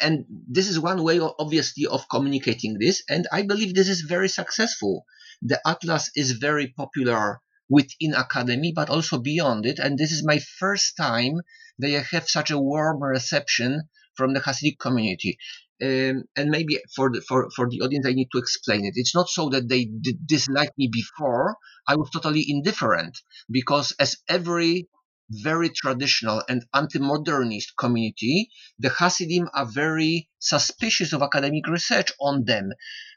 and 0.02 0.26
this 0.30 0.68
is 0.68 0.80
one 0.80 1.04
way, 1.04 1.20
obviously, 1.20 1.86
of 1.86 2.10
communicating 2.10 2.78
this. 2.80 3.04
And 3.08 3.28
I 3.32 3.44
believe 3.44 3.76
this 3.76 3.90
is 3.90 4.02
very 4.02 4.30
successful. 4.30 5.06
The 5.42 5.62
Atlas 5.66 6.10
is 6.16 6.32
very 6.34 6.68
popular 6.68 7.40
within 7.70 8.14
academy, 8.14 8.74
but 8.76 8.90
also 8.90 9.20
beyond 9.20 9.66
it. 9.66 9.80
And 9.80 9.98
this 9.98 10.12
is 10.12 10.26
my 10.26 10.40
first 10.60 10.98
time 10.98 11.42
that 11.80 11.96
I 11.96 12.04
have 12.16 12.28
such 12.28 12.52
a 12.52 12.60
warm 12.60 13.02
reception 13.02 13.84
from 14.16 14.34
the 14.34 14.40
Hasidic 14.40 14.80
community. 14.80 15.38
Um, 15.82 16.26
and 16.36 16.50
maybe 16.50 16.80
for 16.96 17.10
the 17.12 17.22
for, 17.22 17.50
for 17.56 17.68
the 17.68 17.82
audience, 17.82 18.06
I 18.06 18.14
need 18.14 18.30
to 18.34 18.38
explain 18.38 18.86
it. 18.86 18.94
It's 18.96 19.16
not 19.16 19.30
so 19.30 19.50
that 19.50 19.68
they 19.68 19.90
disliked 20.26 20.78
me 20.78 20.90
before. 20.92 21.56
I 21.88 21.96
was 21.96 22.10
totally 22.12 22.46
indifferent 22.48 23.18
because, 23.50 23.92
as 24.00 24.18
every 24.28 24.90
very 25.32 25.70
traditional 25.70 26.44
and 26.50 26.66
anti-modernist 26.74 27.78
community, 27.78 28.50
the 28.78 28.90
Hasidim 28.90 29.48
are 29.54 29.66
very 29.66 30.30
suspicious 30.40 31.14
of 31.14 31.22
academic 31.22 31.68
research 31.68 32.12
on 32.20 32.44
them. 32.46 32.72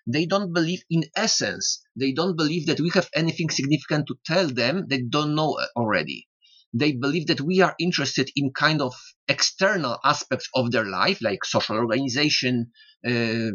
They 0.06 0.26
don't 0.26 0.52
believe 0.52 0.84
in 0.88 1.04
essence. 1.16 1.82
They 1.96 2.12
don't 2.12 2.36
believe 2.36 2.66
that 2.66 2.80
we 2.80 2.90
have 2.94 3.10
anything 3.14 3.50
significant 3.50 4.06
to 4.06 4.18
tell 4.24 4.48
them 4.48 4.86
they 4.88 5.02
don't 5.02 5.34
know 5.34 5.58
already. 5.76 6.28
They 6.76 6.92
believe 6.92 7.28
that 7.28 7.40
we 7.40 7.60
are 7.60 7.76
interested 7.78 8.30
in 8.34 8.50
kind 8.52 8.82
of 8.82 8.94
external 9.28 9.98
aspects 10.04 10.48
of 10.54 10.72
their 10.72 10.84
life, 10.84 11.22
like 11.22 11.44
social 11.44 11.76
organization, 11.76 12.72
uh, 13.06 13.50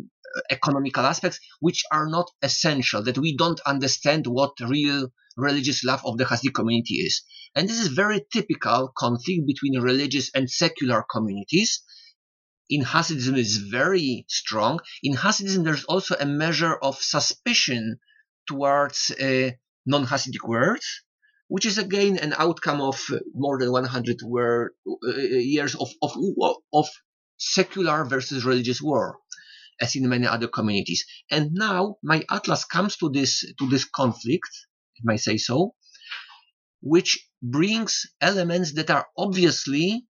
economical 0.50 1.06
aspects, 1.06 1.40
which 1.60 1.84
are 1.92 2.08
not 2.08 2.32
essential, 2.42 3.04
that 3.04 3.18
we 3.18 3.36
don't 3.36 3.60
understand 3.66 4.26
what 4.26 4.54
real 4.62 5.10
religious 5.36 5.84
life 5.84 6.02
of 6.06 6.18
the 6.18 6.26
Hasidic 6.26 6.54
community 6.54 6.96
is. 6.96 7.22
And 7.56 7.68
this 7.68 7.80
is 7.80 7.88
very 7.90 8.26
typical 8.32 8.92
conflict 8.98 9.46
between 9.46 9.82
religious 9.82 10.32
and 10.34 10.50
secular 10.50 11.04
communities. 11.12 11.82
In 12.70 12.84
Hasidism 12.84 13.38
is 13.38 13.58
very 13.58 14.26
strong. 14.30 14.80
In 15.04 15.16
Hasidism, 15.16 15.64
there's 15.64 15.86
also 15.86 16.16
a 16.16 16.26
measure 16.26 16.76
of 16.76 17.02
suspicion 17.02 18.00
towards 18.48 19.12
uh, 19.12 19.52
non-Hasidic 19.86 20.48
words, 20.48 21.04
which 21.50 21.66
is 21.66 21.78
again 21.78 22.18
an 22.18 22.34
outcome 22.38 22.80
of 22.80 22.98
more 23.34 23.58
than 23.60 23.72
100 23.72 24.22
word, 24.24 24.72
uh, 24.88 25.12
years 25.18 25.76
of, 25.76 25.90
of, 26.02 26.16
of 26.72 26.88
secular 27.38 28.06
versus 28.06 28.46
religious 28.46 28.82
war 28.82 29.18
as 29.82 29.96
in 29.96 30.08
many 30.08 30.28
other 30.28 30.48
communities. 30.48 31.06
And 31.32 31.52
now 31.54 31.98
my 32.04 32.24
atlas 32.30 32.66
comes 32.66 32.98
to 32.98 33.10
this 33.10 33.44
to 33.60 33.68
this 33.68 33.86
conflict, 33.86 34.50
if 34.96 35.10
I 35.10 35.16
say 35.16 35.38
so, 35.38 35.74
which 36.82 37.28
brings 37.42 38.06
elements 38.22 38.74
that 38.74 38.90
are 38.90 39.08
obviously 39.18 40.06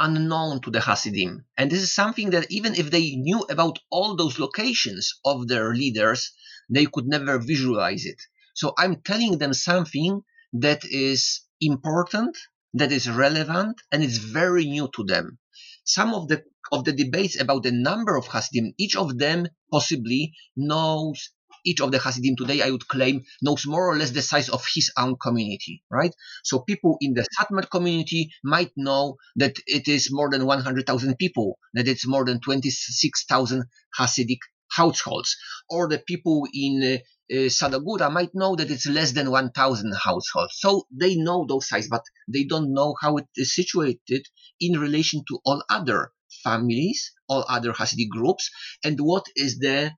unknown 0.00 0.60
to 0.62 0.70
the 0.70 0.80
Hasidim. 0.80 1.44
And 1.56 1.70
this 1.70 1.82
is 1.82 1.92
something 1.92 2.30
that 2.30 2.50
even 2.50 2.74
if 2.74 2.90
they 2.90 3.16
knew 3.16 3.40
about 3.50 3.78
all 3.90 4.16
those 4.16 4.38
locations 4.38 5.20
of 5.24 5.48
their 5.48 5.74
leaders, 5.74 6.32
they 6.70 6.86
could 6.86 7.06
never 7.06 7.38
visualize 7.38 8.04
it. 8.04 8.20
So 8.58 8.74
I'm 8.76 9.02
telling 9.02 9.38
them 9.38 9.54
something 9.54 10.22
that 10.52 10.84
is 10.84 11.42
important, 11.60 12.36
that 12.74 12.90
is 12.90 13.08
relevant, 13.08 13.76
and 13.92 14.02
it's 14.02 14.18
very 14.18 14.64
new 14.64 14.90
to 14.96 15.04
them. 15.04 15.38
Some 15.84 16.12
of 16.12 16.26
the 16.26 16.42
of 16.72 16.82
the 16.82 16.92
debates 16.92 17.40
about 17.40 17.62
the 17.62 17.70
number 17.70 18.16
of 18.16 18.26
Hasidim, 18.26 18.74
each 18.76 18.96
of 18.96 19.16
them 19.16 19.46
possibly 19.70 20.34
knows 20.56 21.30
each 21.64 21.80
of 21.80 21.92
the 21.92 22.00
Hasidim 22.00 22.34
today, 22.36 22.60
I 22.62 22.70
would 22.70 22.88
claim, 22.88 23.22
knows 23.42 23.64
more 23.64 23.86
or 23.88 23.96
less 23.96 24.10
the 24.10 24.22
size 24.22 24.48
of 24.48 24.66
his 24.74 24.90
own 24.98 25.16
community, 25.16 25.84
right? 25.88 26.14
So 26.42 26.58
people 26.58 26.96
in 27.00 27.14
the 27.14 27.26
Satmar 27.34 27.70
community 27.70 28.32
might 28.42 28.72
know 28.76 29.18
that 29.36 29.54
it 29.66 29.86
is 29.86 30.08
more 30.10 30.30
than 30.30 30.46
100,000 30.46 31.16
people, 31.16 31.58
that 31.74 31.86
it's 31.86 32.06
more 32.06 32.24
than 32.24 32.40
26,000 32.40 33.64
Hasidic 33.98 34.40
households, 34.70 35.36
or 35.70 35.88
the 35.88 35.98
people 35.98 36.46
in 36.52 36.82
uh, 36.82 36.98
Sadagura 37.30 38.10
might 38.10 38.34
know 38.34 38.56
that 38.56 38.70
it's 38.70 38.86
less 38.86 39.12
than 39.12 39.30
1,000 39.30 39.94
households. 39.94 40.54
So 40.58 40.86
they 40.90 41.16
know 41.16 41.44
those 41.46 41.68
size, 41.68 41.88
but 41.88 42.04
they 42.26 42.44
don't 42.44 42.72
know 42.72 42.94
how 43.00 43.16
it 43.16 43.26
is 43.36 43.54
situated 43.54 44.26
in 44.60 44.80
relation 44.80 45.22
to 45.28 45.38
all 45.44 45.62
other 45.68 46.12
families, 46.42 47.12
all 47.28 47.44
other 47.48 47.72
Hasidic 47.72 48.08
groups, 48.10 48.50
and 48.84 48.98
what 49.00 49.26
is 49.36 49.58
the 49.58 49.92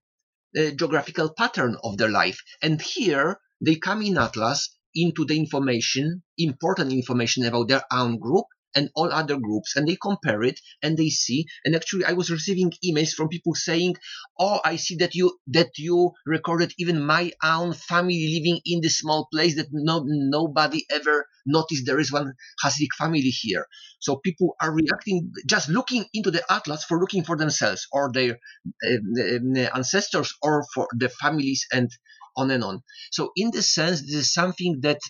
uh, 0.57 0.71
geographical 0.71 1.33
pattern 1.33 1.77
of 1.85 1.97
their 1.97 2.09
life. 2.11 2.41
And 2.63 2.83
here 2.83 3.39
they 3.65 3.77
come 3.77 4.03
in 4.03 4.19
Atlas 4.19 4.77
into 4.95 5.25
the 5.25 5.37
information, 5.37 6.25
important 6.39 6.93
information 6.93 7.45
about 7.45 7.69
their 7.69 7.85
own 7.93 8.19
group 8.19 8.47
and 8.75 8.91
all 8.95 9.13
other 9.13 9.37
groups 9.37 9.77
and 9.77 9.87
they 9.87 9.97
compare 9.97 10.43
it 10.43 10.61
and 10.83 10.97
they 10.97 11.09
see 11.09 11.45
and 11.65 11.75
actually 11.75 12.05
i 12.05 12.13
was 12.13 12.31
receiving 12.31 12.73
emails 12.85 13.11
from 13.11 13.29
people 13.29 13.55
saying 13.55 13.95
oh 14.39 14.61
i 14.65 14.77
see 14.77 14.97
that 14.97 15.15
you 15.15 15.37
that 15.47 15.71
you 15.77 16.13
recorded 16.27 16.73
even 16.79 17.05
my 17.05 17.33
own 17.43 17.73
family 17.73 18.39
living 18.39 18.61
in 18.65 18.81
this 18.81 18.99
small 18.99 19.29
place 19.33 19.57
that 19.57 19.67
no, 19.73 20.03
nobody 20.07 20.85
ever 20.91 21.27
noticed 21.47 21.87
there 21.87 21.99
is 21.99 22.13
one 22.13 22.33
hasidic 22.65 22.93
family 22.99 23.21
here. 23.21 23.67
So 24.01 24.17
people 24.17 24.57
are 24.61 24.73
reacting 24.73 25.33
just 25.47 25.69
looking 25.69 26.05
into 26.15 26.31
the 26.31 26.43
atlas 26.51 26.85
for 26.85 26.99
looking 26.99 27.25
for 27.25 27.37
themselves 27.37 27.87
or 27.93 28.11
their 28.13 28.39
uh, 28.87 29.69
ancestors 29.75 30.33
or 30.43 30.65
for 30.75 30.89
the 30.97 31.09
families 31.09 31.67
and 31.73 31.91
on 32.37 32.51
and 32.51 32.65
on. 32.65 32.83
So 33.11 33.33
in 33.37 33.51
this 33.53 33.73
sense, 33.75 34.01
this 34.01 34.15
is 34.15 34.33
something 34.33 34.81
that 34.83 35.01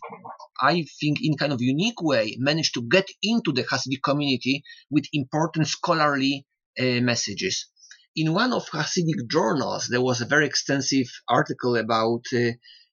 I 0.60 0.84
think 1.00 1.18
in 1.22 1.36
kind 1.36 1.52
of 1.52 1.60
unique 1.60 2.00
way 2.02 2.36
managed 2.38 2.74
to 2.74 2.82
get 2.82 3.08
into 3.22 3.52
the 3.52 3.64
Hasidic 3.64 4.02
community 4.02 4.62
with 4.90 5.04
important 5.12 5.68
scholarly 5.68 6.46
uh, 6.78 7.00
messages. 7.00 7.66
In 8.16 8.34
one 8.34 8.52
of 8.52 8.68
Hasidic 8.70 9.28
journals, 9.30 9.88
there 9.88 10.02
was 10.02 10.20
a 10.20 10.26
very 10.26 10.46
extensive 10.46 11.06
article 11.28 11.76
about 11.76 12.24
uh, 12.34 12.50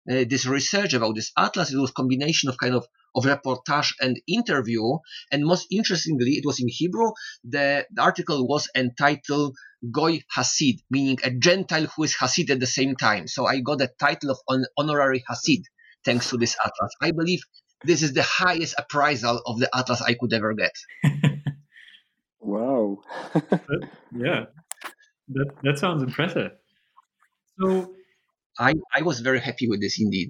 uh, 0.10 0.24
this 0.30 0.46
research 0.46 0.94
about 0.94 1.16
this 1.16 1.32
atlas. 1.38 1.74
It 1.74 1.78
was 1.78 1.92
combination 1.92 2.50
of 2.50 2.58
kind 2.58 2.76
of 2.76 2.88
of 3.18 3.26
reportage 3.26 3.94
and 4.00 4.22
interview. 4.28 4.84
And 5.32 5.44
most 5.44 5.68
interestingly, 5.72 6.32
it 6.32 6.46
was 6.46 6.62
in 6.62 6.68
Hebrew. 6.70 7.12
The, 7.44 7.86
the 7.92 8.02
article 8.02 8.48
was 8.48 8.70
entitled 8.76 9.56
Goy 9.92 10.22
Hasid, 10.36 10.78
meaning 10.90 11.18
a 11.24 11.32
Gentile 11.32 11.88
who 11.96 12.04
is 12.04 12.16
Hasid 12.16 12.50
at 12.50 12.60
the 12.60 12.68
same 12.68 12.96
time. 12.96 13.28
So 13.28 13.46
I 13.46 13.60
got 13.60 13.80
the 13.80 13.90
title 14.00 14.32
of 14.32 14.38
hon- 14.48 14.66
honorary 14.78 15.24
Hasid 15.30 15.64
thanks 16.06 16.30
to 16.30 16.38
this 16.38 16.56
atlas. 16.64 16.94
I 17.02 17.12
believe 17.12 17.42
this 17.84 18.02
is 18.02 18.14
the 18.14 18.24
highest 18.24 18.76
appraisal 18.78 19.42
of 19.46 19.60
the 19.60 19.70
atlas 19.76 20.02
I 20.02 20.14
could 20.14 20.34
ever 20.34 20.54
get. 20.54 20.76
wow. 22.40 23.00
yeah, 24.16 24.46
that, 25.30 25.50
that 25.64 25.78
sounds 25.78 26.04
impressive. 26.04 26.52
So 27.60 27.94
I, 28.58 28.74
I 28.96 29.02
was 29.02 29.20
very 29.20 29.40
happy 29.40 29.68
with 29.68 29.82
this 29.82 30.00
indeed. 30.00 30.30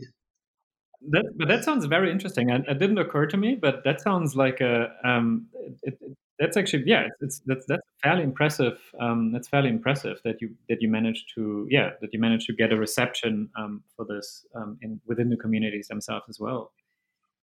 That, 1.09 1.25
but 1.35 1.47
that 1.47 1.63
sounds 1.63 1.85
very 1.85 2.11
interesting. 2.11 2.49
It 2.49 2.79
didn't 2.79 2.97
occur 2.97 3.27
to 3.27 3.37
me, 3.37 3.55
but 3.55 3.83
that 3.83 4.01
sounds 4.01 4.35
like 4.35 4.61
a 4.61 4.91
um, 5.03 5.47
it, 5.83 5.97
it, 6.01 6.17
that's 6.39 6.57
actually 6.57 6.83
yeah, 6.85 7.05
it's, 7.05 7.15
it's 7.21 7.41
that's 7.45 7.65
that's 7.67 7.87
fairly 8.03 8.23
impressive. 8.23 8.79
Um, 8.99 9.31
that's 9.31 9.47
fairly 9.47 9.69
impressive 9.69 10.19
that 10.23 10.41
you 10.41 10.55
that 10.69 10.81
you 10.81 10.89
managed 10.89 11.33
to 11.35 11.67
yeah 11.69 11.91
that 12.01 12.13
you 12.13 12.19
managed 12.19 12.47
to 12.47 12.53
get 12.53 12.71
a 12.71 12.77
reception 12.77 13.49
um, 13.57 13.83
for 13.95 14.05
this 14.05 14.45
um, 14.55 14.77
in 14.81 14.99
within 15.05 15.29
the 15.29 15.37
communities 15.37 15.87
themselves 15.87 16.25
as 16.29 16.39
well. 16.39 16.71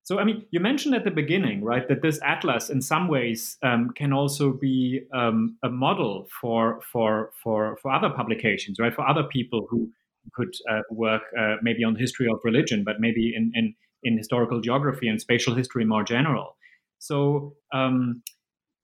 So, 0.04 0.18
I 0.18 0.24
mean, 0.24 0.44
you 0.50 0.60
mentioned 0.60 0.94
at 0.94 1.04
the 1.04 1.10
beginning, 1.10 1.64
right, 1.64 1.88
that 1.88 2.02
this 2.02 2.20
atlas, 2.22 2.68
in 2.68 2.82
some 2.82 3.08
ways, 3.08 3.56
um, 3.62 3.90
can 3.94 4.12
also 4.12 4.52
be 4.52 5.00
um, 5.14 5.56
a 5.62 5.70
model 5.70 6.28
for 6.40 6.80
for 6.82 7.30
for 7.42 7.78
for 7.80 7.90
other 7.90 8.10
publications, 8.10 8.78
right, 8.78 8.94
for 8.94 9.08
other 9.08 9.22
people 9.22 9.66
who 9.70 9.90
could 10.34 10.54
uh, 10.70 10.80
work 10.90 11.22
uh, 11.38 11.56
maybe 11.62 11.84
on 11.84 11.94
the 11.94 12.00
history 12.00 12.26
of 12.30 12.40
religion, 12.44 12.82
but 12.84 12.96
maybe 12.98 13.32
in, 13.34 13.52
in 13.54 13.74
in 14.02 14.18
historical 14.18 14.60
geography 14.60 15.08
and 15.08 15.20
spatial 15.20 15.54
history 15.54 15.84
more 15.84 16.04
general. 16.04 16.56
So, 16.98 17.56
um, 17.72 18.22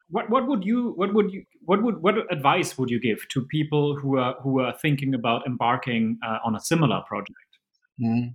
what 0.09 0.29
what 0.31 0.47
would 0.49 0.65
you 0.65 0.93
what 0.97 1.15
would 1.15 1.33
you 1.33 1.45
what 1.63 1.83
would 1.83 2.03
what 2.03 2.15
advice 2.31 2.77
would 2.79 2.91
you 2.91 3.01
give 3.01 3.27
to 3.29 3.43
people 3.47 3.97
who 3.97 4.19
are 4.19 4.35
who 4.43 4.61
are 4.61 4.75
thinking 4.81 5.15
about 5.15 5.47
embarking 5.47 6.19
uh, 6.27 6.39
on 6.45 6.55
a 6.55 6.61
similar 6.61 7.03
project? 7.09 7.51
Mm. 8.03 8.35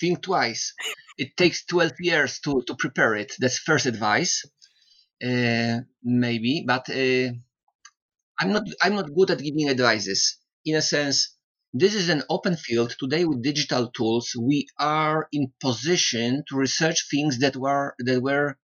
Think 0.00 0.22
twice 0.22 0.74
it 1.18 1.36
takes 1.36 1.64
12 1.66 1.92
years 2.00 2.40
to, 2.40 2.62
to 2.66 2.74
prepare 2.74 3.14
it. 3.14 3.32
That's 3.38 3.58
first 3.58 3.86
advice, 3.86 4.44
uh, 5.24 5.80
maybe. 6.02 6.64
But 6.66 6.88
uh, 6.90 7.32
I'm 8.38 8.52
not 8.52 8.64
I'm 8.80 8.94
not 8.94 9.14
good 9.14 9.30
at 9.30 9.38
giving 9.38 9.68
advices. 9.68 10.38
In 10.64 10.76
a 10.76 10.82
sense, 10.82 11.36
this 11.74 11.94
is 11.94 12.08
an 12.08 12.22
open 12.28 12.56
field. 12.56 12.94
Today, 12.98 13.24
with 13.24 13.42
digital 13.42 13.90
tools, 13.90 14.32
we 14.38 14.66
are 14.78 15.28
in 15.32 15.52
position 15.60 16.44
to 16.48 16.56
research 16.56 17.08
things 17.10 17.38
that 17.38 17.56
were 17.56 17.94
that 17.98 18.22
were 18.22 18.58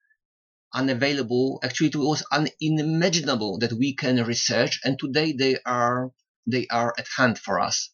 unavailable. 0.74 1.60
Actually, 1.62 1.88
it 1.88 1.96
was 1.96 2.24
unimaginable 2.32 3.58
that 3.58 3.72
we 3.72 3.94
can 3.94 4.24
research, 4.24 4.80
and 4.84 4.98
today 4.98 5.32
they 5.32 5.56
are 5.66 6.12
they 6.46 6.66
are 6.70 6.94
at 6.98 7.06
hand 7.16 7.38
for 7.38 7.60
us. 7.60 7.90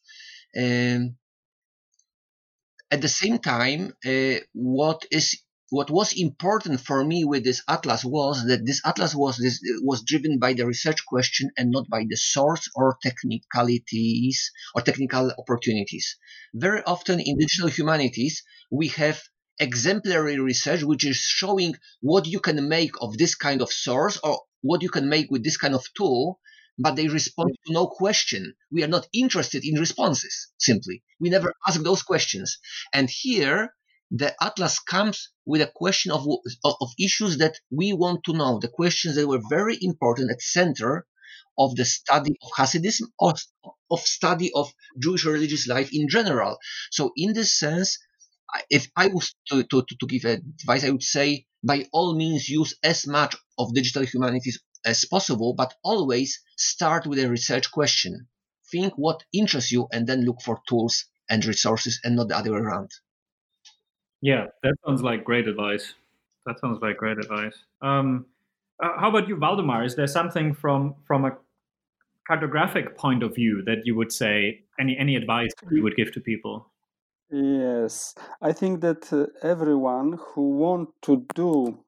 Um, 0.56 1.16
at 2.90 3.00
the 3.00 3.08
same 3.08 3.38
time, 3.38 3.94
uh, 4.04 4.40
what 4.52 5.04
is 5.11 5.40
what 5.70 5.88
was 5.88 6.12
important 6.12 6.80
for 6.80 7.04
me 7.04 7.24
with 7.24 7.44
this 7.44 7.62
atlas 7.68 8.04
was 8.04 8.44
that 8.46 8.66
this 8.66 8.80
atlas 8.84 9.14
was 9.14 9.38
this 9.38 9.60
was 9.82 10.02
driven 10.02 10.38
by 10.38 10.52
the 10.52 10.66
research 10.66 11.06
question 11.06 11.48
and 11.56 11.70
not 11.70 11.88
by 11.88 12.04
the 12.08 12.16
source 12.16 12.68
or 12.74 12.98
technicalities 13.02 14.50
or 14.74 14.82
technical 14.82 15.32
opportunities. 15.38 16.16
Very 16.52 16.82
often 16.84 17.20
in 17.20 17.38
digital 17.38 17.68
humanities, 17.68 18.42
we 18.70 18.88
have 18.88 19.22
exemplary 19.60 20.38
research 20.40 20.82
which 20.82 21.04
is 21.06 21.18
showing 21.18 21.74
what 22.00 22.26
you 22.26 22.40
can 22.40 22.68
make 22.68 22.92
of 23.00 23.16
this 23.16 23.34
kind 23.34 23.62
of 23.62 23.72
source 23.72 24.18
or 24.24 24.40
what 24.62 24.82
you 24.82 24.88
can 24.88 25.08
make 25.08 25.30
with 25.30 25.44
this 25.44 25.56
kind 25.56 25.74
of 25.74 25.84
tool 25.96 26.40
but 26.78 26.96
they 26.96 27.08
respond 27.08 27.50
to 27.66 27.72
no 27.72 27.86
question. 27.86 28.54
We 28.70 28.82
are 28.82 28.88
not 28.88 29.06
interested 29.12 29.64
in 29.66 29.78
responses, 29.78 30.48
simply. 30.58 31.02
We 31.20 31.28
never 31.28 31.52
ask 31.66 31.78
those 31.82 32.02
questions. 32.02 32.58
And 32.94 33.10
here, 33.10 33.74
the 34.11 34.34
atlas 34.42 34.78
comes 34.80 35.30
with 35.46 35.62
a 35.62 35.70
question 35.74 36.11
of, 36.11 36.26
of 36.64 36.88
issues 36.98 37.38
that 37.38 37.56
we 37.70 37.92
want 37.92 38.24
to 38.24 38.32
know, 38.32 38.58
the 38.58 38.68
questions 38.68 39.14
that 39.14 39.28
were 39.28 39.40
very 39.48 39.78
important 39.80 40.30
at 40.30 40.42
center 40.42 41.06
of 41.58 41.76
the 41.76 41.84
study 41.84 42.36
of 42.42 42.50
Hasidism, 42.56 43.06
of, 43.20 43.38
of 43.90 44.00
study 44.00 44.50
of 44.54 44.72
Jewish 44.98 45.24
religious 45.24 45.66
life 45.66 45.90
in 45.92 46.08
general. 46.08 46.56
So 46.90 47.12
in 47.16 47.34
this 47.34 47.58
sense, 47.58 47.98
if 48.70 48.90
I 48.96 49.08
was 49.08 49.34
to, 49.48 49.62
to, 49.62 49.82
to 49.82 50.06
give 50.06 50.24
advice, 50.24 50.84
I 50.84 50.90
would 50.90 51.02
say 51.02 51.46
by 51.62 51.86
all 51.92 52.16
means 52.16 52.48
use 52.48 52.74
as 52.82 53.06
much 53.06 53.36
of 53.58 53.74
digital 53.74 54.04
humanities 54.04 54.58
as 54.84 55.04
possible, 55.04 55.54
but 55.54 55.74
always 55.84 56.40
start 56.56 57.06
with 57.06 57.18
a 57.18 57.28
research 57.28 57.70
question. 57.70 58.28
Think 58.72 58.94
what 58.96 59.22
interests 59.32 59.70
you 59.70 59.86
and 59.92 60.06
then 60.06 60.24
look 60.24 60.40
for 60.42 60.61
tools 60.68 61.04
and 61.28 61.44
resources 61.44 62.00
and 62.02 62.16
not 62.16 62.28
the 62.28 62.36
other 62.36 62.52
way 62.52 62.58
around. 62.58 62.90
Yeah, 64.22 64.46
that 64.62 64.74
sounds 64.84 65.02
like 65.02 65.24
great 65.24 65.48
advice. 65.48 65.94
That 66.46 66.58
sounds 66.60 66.78
like 66.82 66.96
great 66.96 67.18
advice. 67.18 67.56
Um, 67.80 68.26
uh, 68.82 68.98
how 68.98 69.08
about 69.10 69.28
you, 69.28 69.36
Waldemar? 69.36 69.84
Is 69.84 69.96
there 69.96 70.06
something 70.06 70.54
from 70.54 70.94
from 71.06 71.24
a 71.24 71.36
cartographic 72.28 72.96
point 72.96 73.22
of 73.22 73.34
view 73.34 73.62
that 73.66 73.78
you 73.84 73.94
would 73.94 74.12
say 74.12 74.62
any 74.78 74.96
any 74.98 75.16
advice 75.16 75.52
you 75.70 75.82
would 75.82 75.96
give 75.96 76.12
to 76.12 76.20
people? 76.20 76.70
Yes, 77.30 78.14
I 78.42 78.52
think 78.52 78.80
that 78.80 79.12
uh, 79.12 79.26
everyone 79.46 80.18
who 80.18 80.50
want 80.56 80.90
to 81.02 81.26
do 81.34 81.78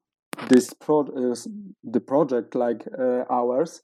this 0.49 0.73
pro- 0.73 1.01
uh, 1.01 1.35
the 1.83 1.99
project 1.99 2.55
like 2.55 2.87
uh, 2.97 3.25
ours 3.29 3.81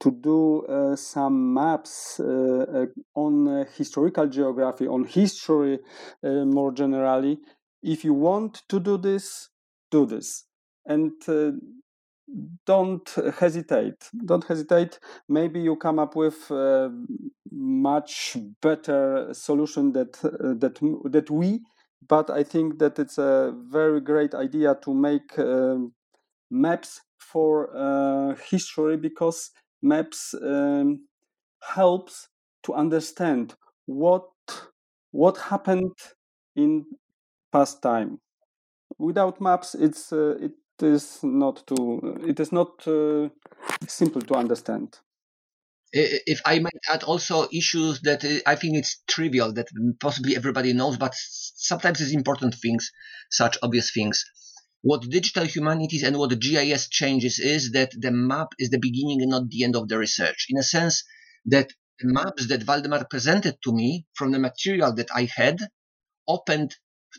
to 0.00 0.10
do 0.10 0.62
uh, 0.66 0.96
some 0.96 1.54
maps 1.54 2.18
uh, 2.18 2.24
uh, 2.24 2.86
on 3.14 3.46
uh, 3.46 3.64
historical 3.76 4.26
geography 4.26 4.86
on 4.88 5.04
history 5.04 5.78
more 6.22 6.72
generally 6.72 7.38
if 7.82 8.04
you 8.04 8.14
want 8.14 8.62
to 8.68 8.80
do 8.80 8.96
this 8.98 9.48
do 9.90 10.06
this. 10.06 10.44
And 10.86 11.12
don't 12.66 13.08
hesitate. 13.38 14.08
Don't 14.24 14.44
hesitate. 14.44 14.98
Maybe 15.28 15.60
you 15.60 15.76
come 15.76 15.98
up 15.98 16.16
with 16.16 16.50
a 16.50 16.90
much 17.50 18.36
better 18.62 19.28
solution 19.32 19.92
that 19.92 20.12
that 20.22 20.78
that 21.12 21.30
we 21.30 21.60
but 22.08 22.30
I 22.30 22.42
think 22.42 22.78
that 22.80 22.98
it's 22.98 23.16
a 23.18 23.54
very 23.70 24.00
great 24.00 24.34
idea 24.34 24.76
to 24.82 24.92
make 24.92 25.38
uh, 25.38 25.76
maps 26.50 27.00
for 27.18 27.70
uh, 27.76 28.34
history 28.50 28.96
because 28.96 29.50
maps 29.82 30.34
um, 30.42 31.06
helps 31.62 32.28
to 32.64 32.74
understand 32.74 33.54
what 33.86 34.24
what 35.12 35.36
happened 35.38 35.92
in 36.56 36.86
past 37.52 37.82
time. 37.82 38.18
Without 38.98 39.40
maps, 39.40 39.74
it's 39.74 40.12
uh, 40.12 40.36
it 40.40 40.54
is 40.82 41.20
not 41.22 41.66
too 41.66 42.18
it 42.26 42.40
is 42.40 42.52
not 42.52 42.86
uh, 42.86 43.28
simple 43.86 44.22
to 44.22 44.34
understand 44.34 44.98
if 45.92 46.40
I 46.46 46.58
might 46.58 46.72
add 46.88 47.02
also 47.02 47.48
issues 47.52 48.00
that 48.00 48.24
uh, 48.24 48.38
I 48.46 48.56
think 48.56 48.76
it's 48.76 49.02
trivial 49.06 49.52
that 49.54 49.68
possibly 50.00 50.34
everybody 50.36 50.72
knows, 50.72 50.96
but 50.96 51.12
sometimes 51.14 52.00
it's 52.00 52.14
important 52.14 52.54
things, 52.54 52.90
such 53.30 53.58
obvious 53.62 53.92
things. 53.92 54.24
What 54.80 55.02
digital 55.02 55.44
humanities 55.44 56.02
and 56.02 56.16
what 56.16 56.36
GIS 56.38 56.88
changes 56.88 57.38
is 57.38 57.72
that 57.72 57.92
the 57.96 58.10
map 58.10 58.48
is 58.58 58.70
the 58.70 58.78
beginning 58.78 59.20
and 59.20 59.30
not 59.30 59.48
the 59.48 59.64
end 59.64 59.76
of 59.76 59.88
the 59.88 59.98
research. 59.98 60.46
In 60.48 60.58
a 60.58 60.62
sense 60.62 61.04
that 61.46 61.68
the 62.00 62.12
maps 62.12 62.48
that 62.48 62.66
Waldemar 62.66 63.06
presented 63.08 63.58
to 63.62 63.72
me 63.72 64.06
from 64.14 64.32
the 64.32 64.38
material 64.38 64.94
that 64.94 65.10
I 65.14 65.28
had 65.36 65.58
opened 66.26 66.74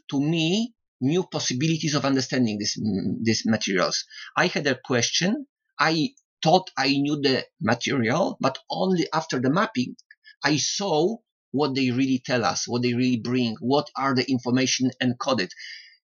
to 0.10 0.20
me 0.20 0.74
new 1.02 1.24
possibilities 1.24 1.96
of 1.96 2.06
understanding 2.06 2.58
this, 2.58 2.80
mm, 2.80 3.18
these 3.22 3.44
materials. 3.46 4.06
I 4.38 4.48
had 4.48 4.66
a 4.68 4.80
question. 4.84 5.48
I 5.80 6.14
thought 6.44 6.70
I 6.78 6.90
knew 6.90 7.22
the 7.22 7.46
material, 7.62 8.38
but 8.40 8.58
only 8.70 9.08
after 9.14 9.40
the 9.40 9.50
mapping, 9.50 9.96
I 10.44 10.58
saw 10.58 11.18
what 11.52 11.76
they 11.76 11.92
really 11.92 12.22
tell 12.26 12.44
us, 12.44 12.68
what 12.68 12.82
they 12.82 12.94
really 12.94 13.20
bring, 13.20 13.56
what 13.60 13.88
are 13.96 14.16
the 14.16 14.30
information 14.30 14.92
encoded. 15.02 15.50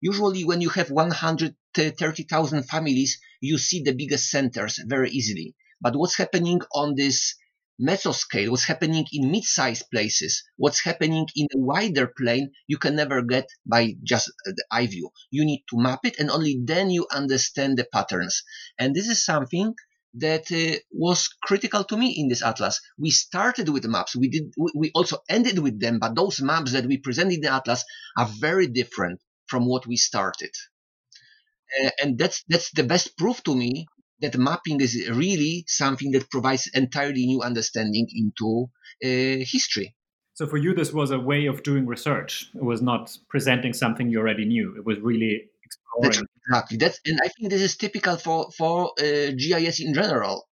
Usually, 0.01 0.45
when 0.45 0.61
you 0.61 0.69
have 0.71 0.91
130,000 0.91 2.63
families, 2.65 3.19
you 3.41 3.59
see 3.59 3.83
the 3.83 3.95
biggest 3.95 4.31
centers 4.31 4.79
very 4.87 5.11
easily. 5.11 5.55
But 5.81 5.97
what's 5.97 6.17
happening 6.17 6.61
on 6.75 6.95
this 6.97 7.35
mesoscale, 7.81 8.51
what's 8.51 8.65
happening 8.65 9.07
in 9.13 9.31
mid-sized 9.31 9.85
places, 9.91 10.43
what's 10.57 10.83
happening 10.83 11.27
in 11.37 11.47
a 11.55 11.59
wider 11.59 12.07
plane, 12.07 12.51
you 12.67 12.79
can 12.79 12.97
never 12.97 13.23
get 13.23 13.49
by 13.67 13.95
just 14.03 14.31
the 14.45 14.65
eye 14.71 14.87
view. 14.87 15.11
You 15.31 15.45
need 15.45 15.65
to 15.71 15.79
map 15.79 16.01
it, 16.05 16.19
and 16.19 16.31
only 16.31 16.61
then 16.63 16.91
you 16.91 17.07
understand 17.13 17.79
the 17.79 17.87
patterns. 17.93 18.43
And 18.79 18.95
this 18.95 19.09
is 19.09 19.25
something 19.25 19.75
that 20.15 20.51
uh, 20.51 20.79
was 20.91 21.29
critical 21.43 21.85
to 21.85 21.97
me 21.97 22.15
in 22.19 22.29
this 22.29 22.43
atlas. 22.43 22.81
We 22.99 23.11
started 23.11 23.69
with 23.69 23.85
maps. 23.87 24.17
We 24.17 24.29
did. 24.29 24.53
We 24.75 24.91
also 24.95 25.19
ended 25.29 25.59
with 25.59 25.81
them, 25.81 25.99
but 25.99 26.17
those 26.17 26.41
maps 26.41 26.73
that 26.73 26.87
we 26.87 26.99
presented 26.99 27.35
in 27.35 27.41
the 27.43 27.53
atlas 27.53 27.85
are 28.17 28.29
very 28.41 28.67
different 28.67 29.21
from 29.47 29.67
what 29.67 29.87
we 29.87 29.97
started. 29.97 30.51
Uh, 31.83 31.91
and 32.03 32.19
that's 32.19 32.45
that's 32.49 32.71
the 32.73 32.83
best 32.83 33.17
proof 33.19 33.43
to 33.45 33.55
me 33.55 33.87
that 34.21 34.37
mapping 34.37 34.81
is 34.81 35.09
really 35.11 35.65
something 35.67 36.11
that 36.13 36.31
provides 36.31 36.69
entirely 36.75 37.27
new 37.27 37.43
understanding 37.43 38.07
into 38.15 38.71
uh, 39.05 39.45
history. 39.45 39.95
So 40.35 40.47
for 40.47 40.57
you, 40.57 40.75
this 40.75 40.93
was 40.93 41.11
a 41.11 41.19
way 41.19 41.47
of 41.47 41.63
doing 41.63 41.87
research. 41.87 42.51
It 42.55 42.63
was 42.63 42.81
not 42.81 43.17
presenting 43.29 43.73
something 43.73 44.09
you 44.09 44.21
already 44.21 44.45
knew. 44.45 44.77
It 44.77 44.85
was 44.87 44.99
really 45.01 45.51
that's 46.01 46.23
exactly. 46.47 46.77
That's 46.77 47.01
and 47.05 47.19
I 47.23 47.29
think 47.29 47.51
this 47.51 47.63
is 47.63 47.77
typical 47.77 48.17
for 48.17 48.51
for 48.57 48.93
uh, 48.99 49.31
GIS 49.37 49.81
in 49.81 49.95
general. 49.95 50.49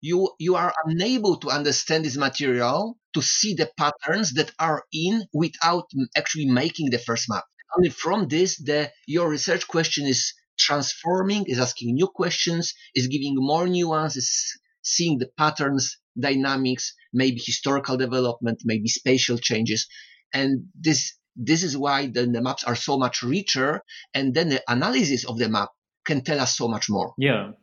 You 0.00 0.30
you 0.38 0.56
are 0.56 0.74
unable 0.84 1.36
to 1.38 1.48
understand 1.48 2.04
this 2.04 2.16
material 2.16 2.98
to 3.14 3.22
see 3.22 3.54
the 3.54 3.70
patterns 3.78 4.34
that 4.34 4.52
are 4.58 4.84
in 4.92 5.24
without 5.32 5.86
actually 6.16 6.46
making 6.46 6.90
the 6.90 6.98
first 6.98 7.28
map. 7.28 7.44
Only 7.76 7.90
from 7.90 8.28
this, 8.28 8.58
the 8.58 8.92
your 9.06 9.28
research 9.28 9.66
question 9.66 10.06
is 10.06 10.34
transforming, 10.58 11.44
is 11.46 11.58
asking 11.58 11.94
new 11.94 12.08
questions, 12.08 12.74
is 12.94 13.06
giving 13.08 13.34
more 13.36 13.66
nuance, 13.66 14.16
is 14.16 14.58
seeing 14.82 15.18
the 15.18 15.28
patterns, 15.36 15.98
dynamics, 16.18 16.94
maybe 17.12 17.40
historical 17.44 17.96
development, 17.96 18.62
maybe 18.64 18.88
spatial 18.88 19.38
changes, 19.38 19.86
and 20.32 20.64
this 20.74 21.18
This 21.36 21.64
is 21.64 21.74
why 21.76 22.06
the, 22.14 22.26
the 22.30 22.40
maps 22.40 22.62
are 22.62 22.76
so 22.76 22.96
much 22.96 23.22
richer, 23.22 23.82
and 24.14 24.34
then 24.34 24.48
the 24.50 24.62
analysis 24.68 25.24
of 25.26 25.36
the 25.36 25.48
map 25.48 25.70
can 26.06 26.22
tell 26.22 26.38
us 26.38 26.56
so 26.56 26.68
much 26.68 26.86
more. 26.88 27.12
Yeah, 27.18 27.58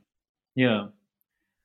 yeah. 0.55 0.91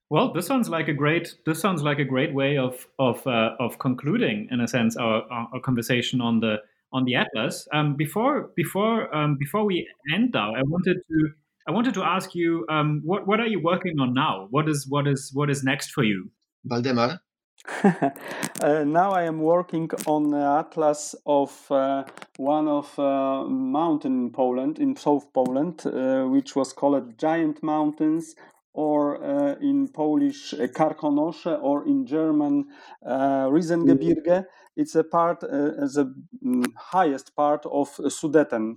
Well, 0.08 0.32
this 0.32 0.46
sounds 0.46 0.68
like 0.68 0.86
a 0.86 0.94
great 0.94 1.34
this 1.44 1.58
sounds 1.58 1.82
like 1.82 1.98
a 1.98 2.04
great 2.04 2.32
way 2.32 2.58
of 2.58 2.86
of 2.98 3.26
uh, 3.26 3.56
of 3.58 3.78
concluding, 3.78 4.48
in 4.52 4.60
a 4.60 4.68
sense, 4.68 4.96
our, 4.96 5.26
our 5.28 5.60
conversation 5.60 6.20
on 6.20 6.38
the 6.38 6.58
on 6.92 7.04
the 7.04 7.14
atlas. 7.14 7.66
Um, 7.72 7.96
before 7.96 8.50
before 8.56 9.14
um, 9.14 9.36
before 9.38 9.64
we 9.64 9.86
end, 10.12 10.32
though, 10.32 10.52
I 10.56 10.62
wanted 10.64 10.96
to 11.08 11.28
I 11.68 11.72
wanted 11.72 11.94
to 11.94 12.04
ask 12.04 12.34
you 12.34 12.64
um, 12.68 13.02
what 13.04 13.26
what 13.26 13.40
are 13.40 13.46
you 13.46 13.60
working 13.62 13.98
on 14.00 14.14
now? 14.14 14.46
What 14.50 14.68
is 14.68 14.86
what 14.88 15.06
is 15.06 15.30
what 15.34 15.50
is 15.50 15.62
next 15.62 15.90
for 15.90 16.04
you, 16.04 16.30
Waldemar? 16.68 17.18
uh, 17.82 18.84
now 18.84 19.10
I 19.10 19.24
am 19.24 19.40
working 19.40 19.90
on 20.06 20.30
the 20.30 20.38
atlas 20.38 21.14
of 21.26 21.70
uh, 21.70 22.04
one 22.36 22.68
of 22.68 22.96
uh, 22.98 23.44
mountain 23.44 24.26
in 24.26 24.30
Poland, 24.30 24.78
in 24.78 24.94
South 24.94 25.32
Poland, 25.32 25.84
uh, 25.86 26.24
which 26.26 26.54
was 26.54 26.72
called 26.72 27.18
Giant 27.18 27.62
Mountains 27.62 28.36
or 28.76 29.24
uh, 29.24 29.54
in 29.60 29.88
Polish 29.88 30.52
uh, 30.52 30.66
Karkonosze, 30.66 31.58
or 31.62 31.86
in 31.86 32.06
German 32.06 32.66
uh, 33.04 33.46
Riesengebirge. 33.48 34.44
It's 34.76 34.94
a 34.94 35.02
part, 35.02 35.42
uh, 35.42 35.48
the 35.48 36.14
mm, 36.44 36.66
highest 36.76 37.34
part 37.34 37.64
of 37.64 37.88
Sudeten. 37.96 38.76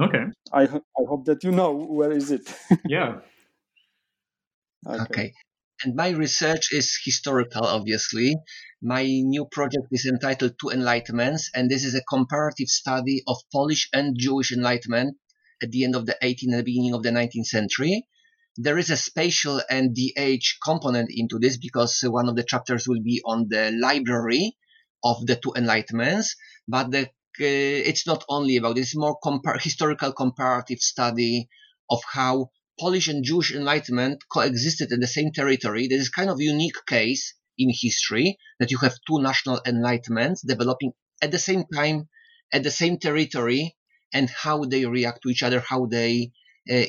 Okay. 0.00 0.24
I, 0.52 0.62
I 0.62 1.02
hope 1.08 1.24
that 1.24 1.42
you 1.42 1.50
know 1.50 1.74
where 1.74 2.12
is 2.12 2.30
it. 2.30 2.54
yeah. 2.88 3.16
Okay. 4.86 5.02
okay. 5.02 5.32
And 5.84 5.96
my 5.96 6.10
research 6.10 6.72
is 6.72 6.96
historical, 7.04 7.66
obviously. 7.66 8.36
My 8.80 9.02
new 9.02 9.46
project 9.50 9.88
is 9.90 10.06
entitled 10.06 10.52
Two 10.60 10.68
Enlightenments, 10.68 11.50
and 11.52 11.68
this 11.68 11.84
is 11.84 11.96
a 11.96 12.02
comparative 12.08 12.68
study 12.68 13.24
of 13.26 13.38
Polish 13.52 13.88
and 13.92 14.16
Jewish 14.16 14.52
Enlightenment 14.52 15.16
at 15.60 15.72
the 15.72 15.82
end 15.82 15.96
of 15.96 16.06
the 16.06 16.16
18th 16.22 16.52
and 16.52 16.60
the 16.60 16.62
beginning 16.62 16.94
of 16.94 17.02
the 17.02 17.10
19th 17.10 17.46
century 17.46 18.06
there 18.56 18.78
is 18.78 18.90
a 18.90 18.96
spatial 18.96 19.60
and 19.70 19.96
age 20.16 20.58
component 20.62 21.10
into 21.10 21.38
this 21.38 21.56
because 21.56 22.00
one 22.02 22.28
of 22.28 22.36
the 22.36 22.42
chapters 22.42 22.86
will 22.86 23.02
be 23.02 23.20
on 23.24 23.46
the 23.48 23.72
library 23.72 24.56
of 25.04 25.26
the 25.26 25.36
two 25.36 25.52
enlightenments 25.56 26.36
but 26.68 26.90
the, 26.90 27.02
uh, 27.02 27.88
it's 27.88 28.06
not 28.06 28.24
only 28.28 28.56
about 28.56 28.76
this 28.76 28.94
more 28.94 29.18
compar- 29.24 29.60
historical 29.60 30.12
comparative 30.12 30.78
study 30.78 31.48
of 31.90 32.00
how 32.12 32.50
polish 32.78 33.08
and 33.08 33.24
jewish 33.24 33.54
enlightenment 33.54 34.22
coexisted 34.32 34.90
in 34.92 35.00
the 35.00 35.06
same 35.06 35.30
territory. 35.32 35.88
This 35.88 36.02
is 36.02 36.08
kind 36.08 36.30
of 36.30 36.40
unique 36.40 36.86
case 36.86 37.34
in 37.58 37.70
history 37.70 38.38
that 38.58 38.70
you 38.70 38.78
have 38.78 38.96
two 39.06 39.20
national 39.20 39.60
enlightenments 39.66 40.40
developing 40.46 40.92
at 41.20 41.30
the 41.30 41.38
same 41.38 41.64
time 41.72 42.08
at 42.52 42.62
the 42.62 42.70
same 42.70 42.98
territory 42.98 43.76
and 44.12 44.28
how 44.30 44.64
they 44.64 44.84
react 44.84 45.22
to 45.22 45.28
each 45.28 45.42
other 45.42 45.60
how 45.60 45.86
they 45.86 46.32
uh, 46.70 46.84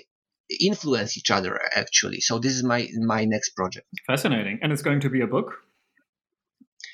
influence 0.50 1.18
each 1.18 1.32
other 1.32 1.60
actually. 1.76 2.20
So 2.22 2.40
this 2.40 2.54
is 2.54 2.64
my 2.64 2.88
my 3.00 3.26
next 3.26 3.50
project. 3.56 3.88
Fascinating. 4.08 4.60
And 4.62 4.72
it's 4.72 4.82
going 4.82 5.02
to 5.02 5.10
be 5.10 5.22
a 5.22 5.28
book? 5.28 5.54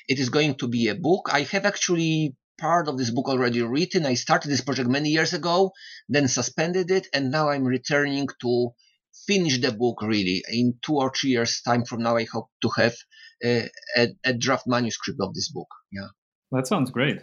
It 0.08 0.18
is 0.18 0.28
going 0.28 0.56
to 0.56 0.68
be 0.68 0.88
a 0.88 0.94
book. 0.94 1.28
I 1.32 1.42
have 1.42 1.64
actually 1.64 2.36
part 2.58 2.88
of 2.88 2.98
this 2.98 3.10
book 3.10 3.28
already 3.28 3.62
written. 3.62 4.06
I 4.06 4.14
started 4.14 4.48
this 4.50 4.60
project 4.60 4.88
many 4.88 5.10
years 5.10 5.32
ago 5.32 5.72
then 6.10 6.28
suspended 6.28 6.90
it 6.90 7.06
and 7.14 7.30
now 7.30 7.48
i'm 7.48 7.64
returning 7.64 8.26
to 8.40 8.70
finish 9.26 9.58
the 9.60 9.72
book 9.72 10.02
really 10.02 10.42
in 10.50 10.74
two 10.82 10.96
or 10.96 11.10
three 11.10 11.30
years 11.30 11.62
time 11.62 11.84
from 11.84 12.02
now 12.02 12.16
i 12.16 12.24
hope 12.24 12.48
to 12.60 12.68
have 12.76 12.94
a, 13.42 13.68
a, 13.96 14.08
a 14.24 14.32
draft 14.34 14.66
manuscript 14.66 15.18
of 15.22 15.32
this 15.32 15.50
book. 15.50 15.68
Yeah. 15.90 16.08
That 16.52 16.66
sounds 16.66 16.90
great. 16.90 17.20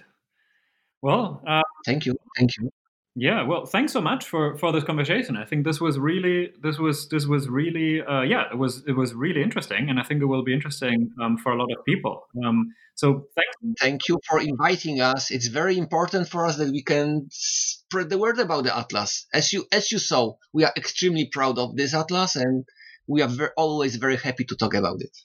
Well 1.02 1.44
uh, 1.48 1.62
thank 1.86 2.08
you. 2.08 2.16
Thank 2.36 2.58
you 2.58 2.72
yeah, 3.20 3.42
well, 3.42 3.66
thanks 3.66 3.94
so 3.94 4.00
much 4.00 4.26
for 4.26 4.56
for 4.58 4.72
this 4.72 4.84
conversation. 4.84 5.38
I 5.38 5.44
think 5.44 5.66
this 5.66 5.82
was 5.82 5.98
really 5.98 6.52
this 6.62 6.78
was 6.78 7.10
this 7.10 7.26
was 7.26 7.50
really 7.50 8.00
uh, 8.04 8.22
yeah 8.22 8.44
it 8.52 8.58
was 8.60 8.84
it 8.86 8.92
was 8.92 9.16
really 9.16 9.42
interesting, 9.42 9.90
and 9.90 10.00
I 10.00 10.04
think 10.04 10.22
it 10.22 10.28
will 10.28 10.44
be 10.44 10.54
interesting 10.54 11.10
um, 11.20 11.36
for 11.36 11.52
a 11.52 11.58
lot 11.58 11.72
of 11.72 11.84
people. 11.84 12.28
Um, 12.46 12.76
so 12.94 13.28
thanks. 13.36 13.80
Thank 13.82 14.08
you 14.08 14.20
for 14.30 14.40
inviting 14.40 15.02
us. 15.02 15.32
It's 15.32 15.48
very 15.48 15.80
important 15.80 16.30
for 16.30 16.46
us 16.46 16.58
that 16.58 16.70
we 16.70 16.84
can 16.84 17.26
spread 17.32 18.12
the 18.12 18.20
word 18.20 18.38
about 18.38 18.66
the 18.66 18.78
atlas. 18.78 19.26
As 19.34 19.52
you 19.52 19.66
as 19.72 19.92
you 19.92 19.98
saw, 19.98 20.36
we 20.54 20.64
are 20.66 20.74
extremely 20.78 21.28
proud 21.32 21.58
of 21.58 21.76
this 21.76 21.96
atlas, 21.96 22.36
and 22.36 22.66
we 23.08 23.24
are 23.24 23.30
very, 23.30 23.52
always 23.58 23.96
very 23.96 24.18
happy 24.18 24.44
to 24.44 24.56
talk 24.56 24.76
about 24.76 25.02
it. 25.02 25.18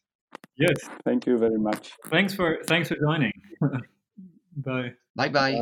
Yes, 0.57 0.78
thank 1.05 1.26
you 1.26 1.36
very 1.36 1.59
much. 1.59 1.93
Thanks 2.07 2.32
for 2.32 2.57
thanks 2.64 2.88
for 2.88 2.97
joining. 2.97 3.32
bye. 4.57 4.93
Bye 5.14 5.28
bye. 5.28 5.61